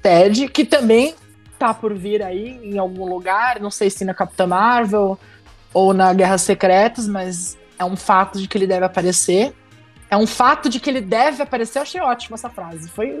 Ted, 0.02 0.48
que 0.48 0.64
também 0.64 1.14
tá 1.58 1.74
por 1.74 1.92
vir 1.92 2.22
aí 2.22 2.58
em 2.62 2.78
algum 2.78 3.04
lugar, 3.04 3.60
não 3.60 3.70
sei 3.70 3.90
se 3.90 4.06
na 4.06 4.14
Capitã 4.14 4.46
Marvel 4.46 5.18
ou 5.74 5.92
na 5.92 6.14
Guerras 6.14 6.40
Secretas, 6.40 7.06
mas 7.06 7.58
é 7.78 7.84
um 7.84 7.94
fato 7.94 8.40
de 8.40 8.48
que 8.48 8.56
ele 8.56 8.66
deve 8.66 8.86
aparecer. 8.86 9.52
É 10.10 10.16
um 10.16 10.26
fato 10.26 10.70
de 10.70 10.80
que 10.80 10.88
ele 10.88 11.02
deve 11.02 11.42
aparecer. 11.42 11.80
Eu 11.80 11.82
achei 11.82 12.00
ótima 12.00 12.36
essa 12.36 12.48
frase. 12.48 12.88
Foi, 12.88 13.20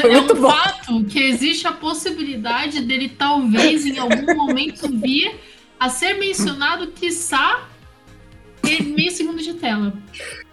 Foi 0.00 0.14
é 0.14 0.20
um 0.20 0.26
bom. 0.26 0.50
fato 0.50 1.04
que 1.04 1.22
existe 1.22 1.68
a 1.68 1.72
possibilidade 1.72 2.80
dele 2.80 3.08
talvez 3.08 3.86
em 3.86 3.98
algum 3.98 4.34
momento 4.34 4.88
vir 4.98 5.32
a 5.78 5.88
ser 5.88 6.14
mencionado, 6.14 6.88
quiçá, 6.88 7.68
em 8.68 8.94
meio 8.94 9.10
segundo 9.10 9.42
de 9.42 9.54
tela. 9.54 9.92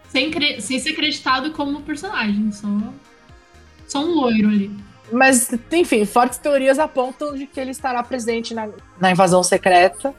Sem, 0.10 0.32
sem 0.60 0.80
ser 0.80 0.90
acreditado 0.90 1.52
como 1.52 1.82
personagem, 1.82 2.52
só, 2.52 2.68
só 3.88 4.04
um 4.04 4.14
loiro 4.14 4.50
ali. 4.50 4.72
Mas, 5.12 5.50
enfim, 5.72 6.06
fortes 6.06 6.38
teorias 6.38 6.80
apontam 6.80 7.36
de 7.36 7.46
que 7.46 7.60
ele 7.60 7.72
estará 7.72 8.02
presente 8.02 8.54
na, 8.54 8.70
na 9.00 9.12
invasão 9.12 9.44
secreta. 9.44 10.14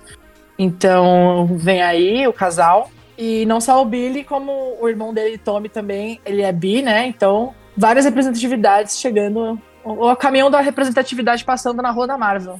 Então, 0.59 1.47
vem 1.59 1.83
aí 1.83 2.27
o 2.29 2.33
casal. 2.33 2.91
E 3.17 3.47
não 3.47 3.61
só 3.61 3.81
o 3.81 3.85
Billy, 3.85 4.25
como 4.25 4.77
o 4.81 4.89
irmão 4.89 5.13
dele, 5.13 5.39
Tommy, 5.39 5.69
também, 5.69 6.21
ele 6.25 6.43
é 6.43 6.53
bi, 6.53 6.83
né? 6.83 7.07
Então, 7.07 7.55
várias 7.77 8.05
representatividades 8.05 8.99
chegando. 8.99 9.61
O, 9.85 10.11
o 10.11 10.17
caminhão 10.17 10.51
da 10.51 10.61
representatividade 10.61 11.45
passando 11.45 11.83
na 11.83 11.91
rua 11.91 12.07
da 12.07 12.19
Marvel. 12.19 12.59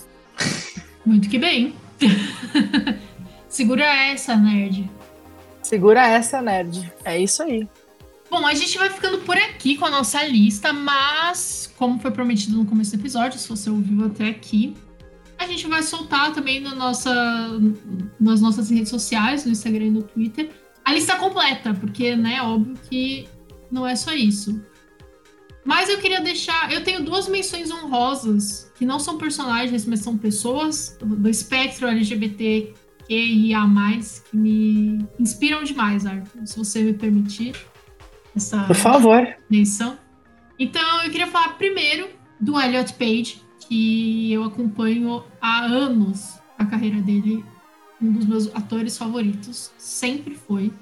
Muito 1.05 1.29
que 1.29 1.39
bem. 1.39 1.75
Segura 3.49 3.85
essa, 3.85 4.37
nerd. 4.37 4.91
Segura 5.73 6.07
essa, 6.07 6.43
nerd. 6.43 6.93
É 7.03 7.19
isso 7.19 7.43
aí. 7.43 7.67
Bom, 8.31 8.47
a 8.47 8.53
gente 8.53 8.77
vai 8.77 8.91
ficando 8.91 9.21
por 9.21 9.39
aqui 9.39 9.79
com 9.79 9.87
a 9.87 9.91
nossa 9.91 10.23
lista, 10.23 10.71
mas, 10.71 11.73
como 11.79 11.99
foi 11.99 12.11
prometido 12.11 12.59
no 12.59 12.67
começo 12.67 12.95
do 12.95 13.01
episódio, 13.01 13.39
se 13.39 13.49
você 13.49 13.71
ouviu 13.71 14.05
até 14.05 14.29
aqui, 14.29 14.77
a 15.39 15.47
gente 15.47 15.67
vai 15.67 15.83
soltar 15.83 16.35
também 16.35 16.61
na 16.61 16.75
nossa, 16.75 17.11
nas 18.21 18.43
nossas 18.43 18.69
redes 18.69 18.91
sociais, 18.91 19.47
no 19.47 19.53
Instagram 19.53 19.87
e 19.87 19.91
no 19.93 20.03
Twitter, 20.03 20.51
a 20.85 20.93
lista 20.93 21.17
completa, 21.17 21.73
porque, 21.73 22.15
né, 22.17 22.43
óbvio 22.43 22.77
que 22.91 23.27
não 23.71 23.87
é 23.87 23.97
só 23.97 24.13
isso. 24.13 24.63
Mas 25.65 25.89
eu 25.89 25.97
queria 25.97 26.21
deixar. 26.21 26.71
Eu 26.71 26.85
tenho 26.85 27.03
duas 27.03 27.27
menções 27.29 27.71
honrosas, 27.71 28.71
que 28.75 28.85
não 28.85 28.99
são 28.99 29.17
personagens, 29.17 29.87
mas 29.87 30.01
são 30.01 30.19
pessoas 30.19 30.99
do 31.01 31.31
espectro 31.31 31.89
LGBT 31.89 32.75
QIA, 33.07 33.61
que 34.31 34.37
me 34.37 35.07
inspiram 35.19 35.63
demais, 35.65 36.07
Arthur, 36.07 36.47
se 36.47 36.57
você 36.59 36.83
me 36.83 36.93
permitir 36.93 37.55
essa 38.35 38.65
Por 38.65 38.77
favor. 38.77 39.27
menção. 39.51 39.99
Então, 40.59 41.03
eu 41.03 41.11
queria 41.11 41.27
falar 41.27 41.57
primeiro 41.59 42.09
do 42.41 42.59
Elliot 42.61 42.93
Page, 42.95 43.43
que 43.69 44.33
eu 44.33 44.45
acompanho 44.45 45.25
há 45.41 45.65
anos 45.65 46.39
a 46.59 46.65
carreira 46.65 47.01
dele, 47.01 47.45
um 48.01 48.13
dos 48.13 48.27
meus 48.27 48.55
atores 48.55 48.97
favoritos, 48.97 49.71
sempre 49.79 50.35
foi. 50.35 50.73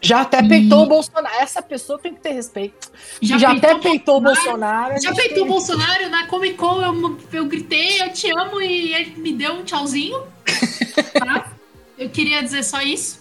Já 0.00 0.20
até 0.20 0.40
E- 0.40 0.48
peitou 0.48 0.84
o 0.84 0.86
Bolsonaro. 0.86 1.34
Essa 1.40 1.62
pessoa 1.62 1.98
tem 1.98 2.14
que 2.14 2.20
ter 2.20 2.32
respeito. 2.32 2.90
Já, 3.20 3.52
até 3.52 3.74
peitou 3.78 4.18
o 4.18 4.20
Bolsonaro. 4.20 4.94
a 4.94 4.98
Já 5.00 5.14
peitou 5.14 5.44
o 5.44 5.48
Bolsonaro 5.48 6.08
na 6.10 6.26
Comic 6.26 6.54
Con, 6.54 6.82
eu, 6.82 7.18
eu 7.32 7.46
gritei, 7.46 8.02
eu 8.02 8.12
te 8.12 8.30
amo, 8.30 8.60
e 8.60 8.92
ele 8.94 9.16
me 9.16 9.32
deu 9.32 9.54
um 9.54 9.64
tchauzinho. 9.64 10.22
tá? 11.18 11.52
Eu 11.98 12.10
queria 12.10 12.42
dizer 12.42 12.62
só 12.62 12.80
isso. 12.82 13.20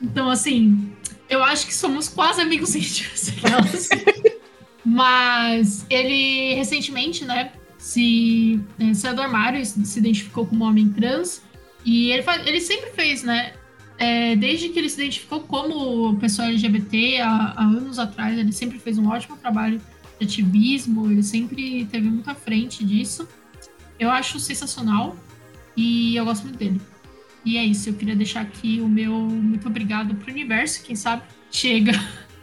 Então, 0.00 0.28
assim, 0.30 0.92
eu 1.28 1.42
acho 1.42 1.66
que 1.66 1.74
somos 1.74 2.08
quase 2.08 2.40
amigos 2.40 2.74
íntimos. 2.76 3.30
Mas 4.84 5.84
ele 5.90 6.54
recentemente, 6.54 7.24
né, 7.24 7.52
se 7.78 8.60
eh, 8.78 8.94
saiu 8.94 9.14
do 9.16 9.22
armário, 9.22 9.64
se 9.64 9.98
identificou 9.98 10.46
como 10.46 10.64
homem 10.64 10.88
trans. 10.88 11.42
E 11.84 12.10
ele, 12.10 12.22
fa- 12.22 12.40
ele 12.46 12.60
sempre 12.60 12.90
fez, 12.90 13.22
né? 13.22 13.52
é, 13.98 14.36
desde 14.36 14.68
que 14.68 14.78
ele 14.78 14.88
se 14.88 15.00
identificou 15.00 15.40
como 15.40 16.16
pessoa 16.18 16.48
LGBT 16.48 17.20
há, 17.20 17.54
há 17.56 17.62
anos 17.62 17.98
atrás, 17.98 18.38
ele 18.38 18.52
sempre 18.52 18.78
fez 18.78 18.98
um 18.98 19.08
ótimo 19.08 19.36
trabalho 19.36 19.80
de 20.18 20.26
ativismo, 20.26 21.10
ele 21.10 21.22
sempre 21.22 21.86
teve 21.86 22.08
muito 22.08 22.28
à 22.30 22.34
frente 22.34 22.84
disso. 22.84 23.26
Eu 23.98 24.10
acho 24.10 24.38
sensacional 24.38 25.16
e 25.76 26.14
eu 26.16 26.24
gosto 26.24 26.44
muito 26.44 26.58
dele. 26.58 26.80
E 27.46 27.56
é 27.56 27.64
isso, 27.64 27.88
eu 27.88 27.94
queria 27.94 28.16
deixar 28.16 28.40
aqui 28.40 28.80
o 28.80 28.88
meu 28.88 29.12
muito 29.12 29.68
obrigado 29.68 30.14
pro 30.16 30.32
universo, 30.32 30.82
quem 30.82 30.96
sabe 30.96 31.22
chega 31.50 31.92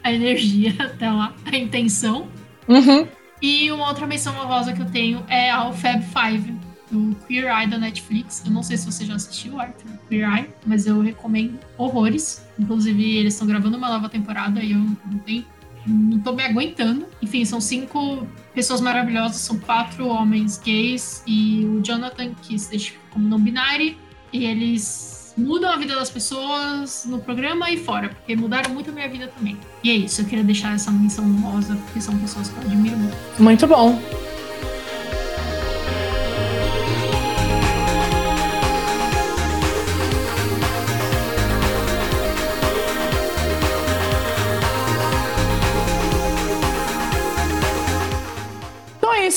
a 0.02 0.10
energia 0.10 0.74
até 0.80 1.10
lá, 1.10 1.34
a 1.44 1.56
intenção. 1.56 2.26
Uhum. 2.66 3.06
E 3.40 3.70
uma 3.70 3.86
outra 3.88 4.06
menção 4.06 4.34
honrosa 4.34 4.72
que 4.72 4.80
eu 4.80 4.86
tenho 4.86 5.22
é 5.28 5.50
ao 5.50 5.74
Fab 5.74 6.02
Five, 6.02 6.54
do 6.90 7.14
Queer 7.26 7.46
Eye 7.46 7.66
da 7.66 7.76
Netflix. 7.76 8.42
Eu 8.46 8.52
não 8.52 8.62
sei 8.62 8.76
se 8.76 8.86
você 8.86 9.04
já 9.04 9.14
assistiu, 9.14 9.60
Arthur, 9.60 9.90
Queer 10.08 10.26
Eye, 10.26 10.50
mas 10.64 10.86
eu 10.86 11.00
recomendo 11.00 11.58
horrores. 11.76 12.46
Inclusive, 12.58 13.16
eles 13.16 13.34
estão 13.34 13.46
gravando 13.46 13.76
uma 13.76 13.88
nova 13.88 14.08
temporada 14.08 14.62
e 14.62 14.72
eu 14.72 14.78
não 14.78 15.18
tenho. 15.26 15.44
Não 15.86 16.18
tô 16.20 16.32
me 16.32 16.42
aguentando. 16.42 17.06
Enfim, 17.20 17.44
são 17.44 17.60
cinco 17.60 18.26
pessoas 18.54 18.80
maravilhosas, 18.80 19.36
são 19.36 19.58
quatro 19.58 20.06
homens 20.06 20.58
gays 20.58 21.22
e 21.26 21.66
o 21.66 21.82
Jonathan, 21.82 22.32
que 22.40 22.58
se 22.58 22.68
identifica 22.68 23.00
como 23.10 23.28
não 23.28 23.38
binário, 23.38 23.94
e 24.34 24.44
eles 24.44 25.32
mudam 25.36 25.70
a 25.70 25.76
vida 25.76 25.94
das 25.94 26.10
pessoas 26.10 27.04
no 27.06 27.20
programa 27.20 27.70
e 27.70 27.76
fora, 27.76 28.08
porque 28.08 28.34
mudaram 28.34 28.70
muito 28.70 28.90
a 28.90 28.92
minha 28.92 29.08
vida 29.08 29.28
também. 29.28 29.56
E 29.82 29.90
é 29.90 29.94
isso, 29.94 30.22
eu 30.22 30.24
queria 30.26 30.44
deixar 30.44 30.74
essa 30.74 30.90
menção 30.90 31.24
honrosa, 31.24 31.76
porque 31.76 32.00
são 32.00 32.18
pessoas 32.18 32.48
que 32.48 32.56
eu 32.56 32.62
admiro 32.62 32.96
muito. 32.96 33.16
Muito 33.38 33.66
bom. 33.68 34.00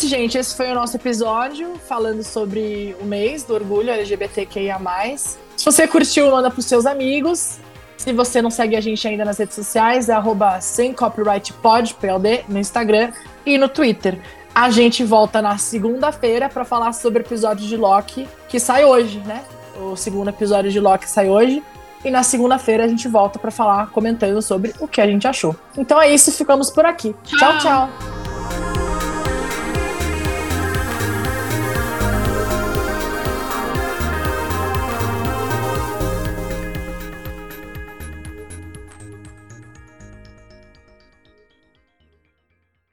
Isso, 0.08 0.16
gente. 0.16 0.38
Esse 0.38 0.56
foi 0.56 0.72
o 0.72 0.76
nosso 0.76 0.96
episódio 0.96 1.76
falando 1.88 2.24
sobre 2.24 2.96
o 3.02 3.06
mês 3.06 3.44
do 3.44 3.54
orgulho 3.54 3.92
LGBTQIA. 3.92 4.80
Se 5.18 5.66
você 5.66 5.88
curtiu, 5.88 6.32
manda 6.32 6.50
pros 6.50 6.66
seus 6.66 6.86
amigos. 6.86 7.58
Se 7.98 8.14
você 8.14 8.42
não 8.42 8.50
segue 8.50 8.76
a 8.76 8.82
gente 8.82 9.06
ainda 9.08 9.26
nas 9.26 9.38
redes 9.38 9.56
sociais, 9.56 10.08
é 10.08 10.14
arroba 10.14 10.62
sem 10.62 10.94
copyright 10.94 11.52
pod, 11.54 11.94
PLD, 11.96 12.46
no 12.48 12.58
Instagram 12.58 13.12
e 13.46 13.58
no 13.58 13.68
Twitter. 13.68 14.20
A 14.56 14.70
gente 14.70 15.04
volta 15.04 15.42
na 15.42 15.58
segunda-feira 15.58 16.48
para 16.48 16.64
falar 16.64 16.94
sobre 16.94 17.20
o 17.20 17.24
episódio 17.24 17.68
de 17.68 17.76
Loki, 17.76 18.28
que 18.48 18.60
sai 18.60 18.86
hoje, 18.86 19.20
né? 19.26 19.44
O 19.80 19.96
segundo 19.96 20.30
episódio 20.30 20.72
de 20.72 20.80
Loki 20.80 21.10
sai 21.10 21.30
hoje. 21.30 21.62
E 22.06 22.10
na 22.10 22.24
segunda-feira 22.24 22.86
a 22.86 22.88
gente 22.88 23.08
volta 23.08 23.40
para 23.40 23.52
falar, 23.52 23.88
comentando 23.90 24.42
sobre 24.42 24.74
o 24.80 24.88
que 24.88 25.02
a 25.02 25.08
gente 25.08 25.28
achou. 25.28 25.56
Então 25.76 26.02
é 26.02 26.14
isso, 26.14 26.32
ficamos 26.32 26.70
por 26.70 26.86
aqui. 26.86 27.14
tchau. 27.24 27.38
Tchau. 27.40 27.60
tchau. 27.60 28.17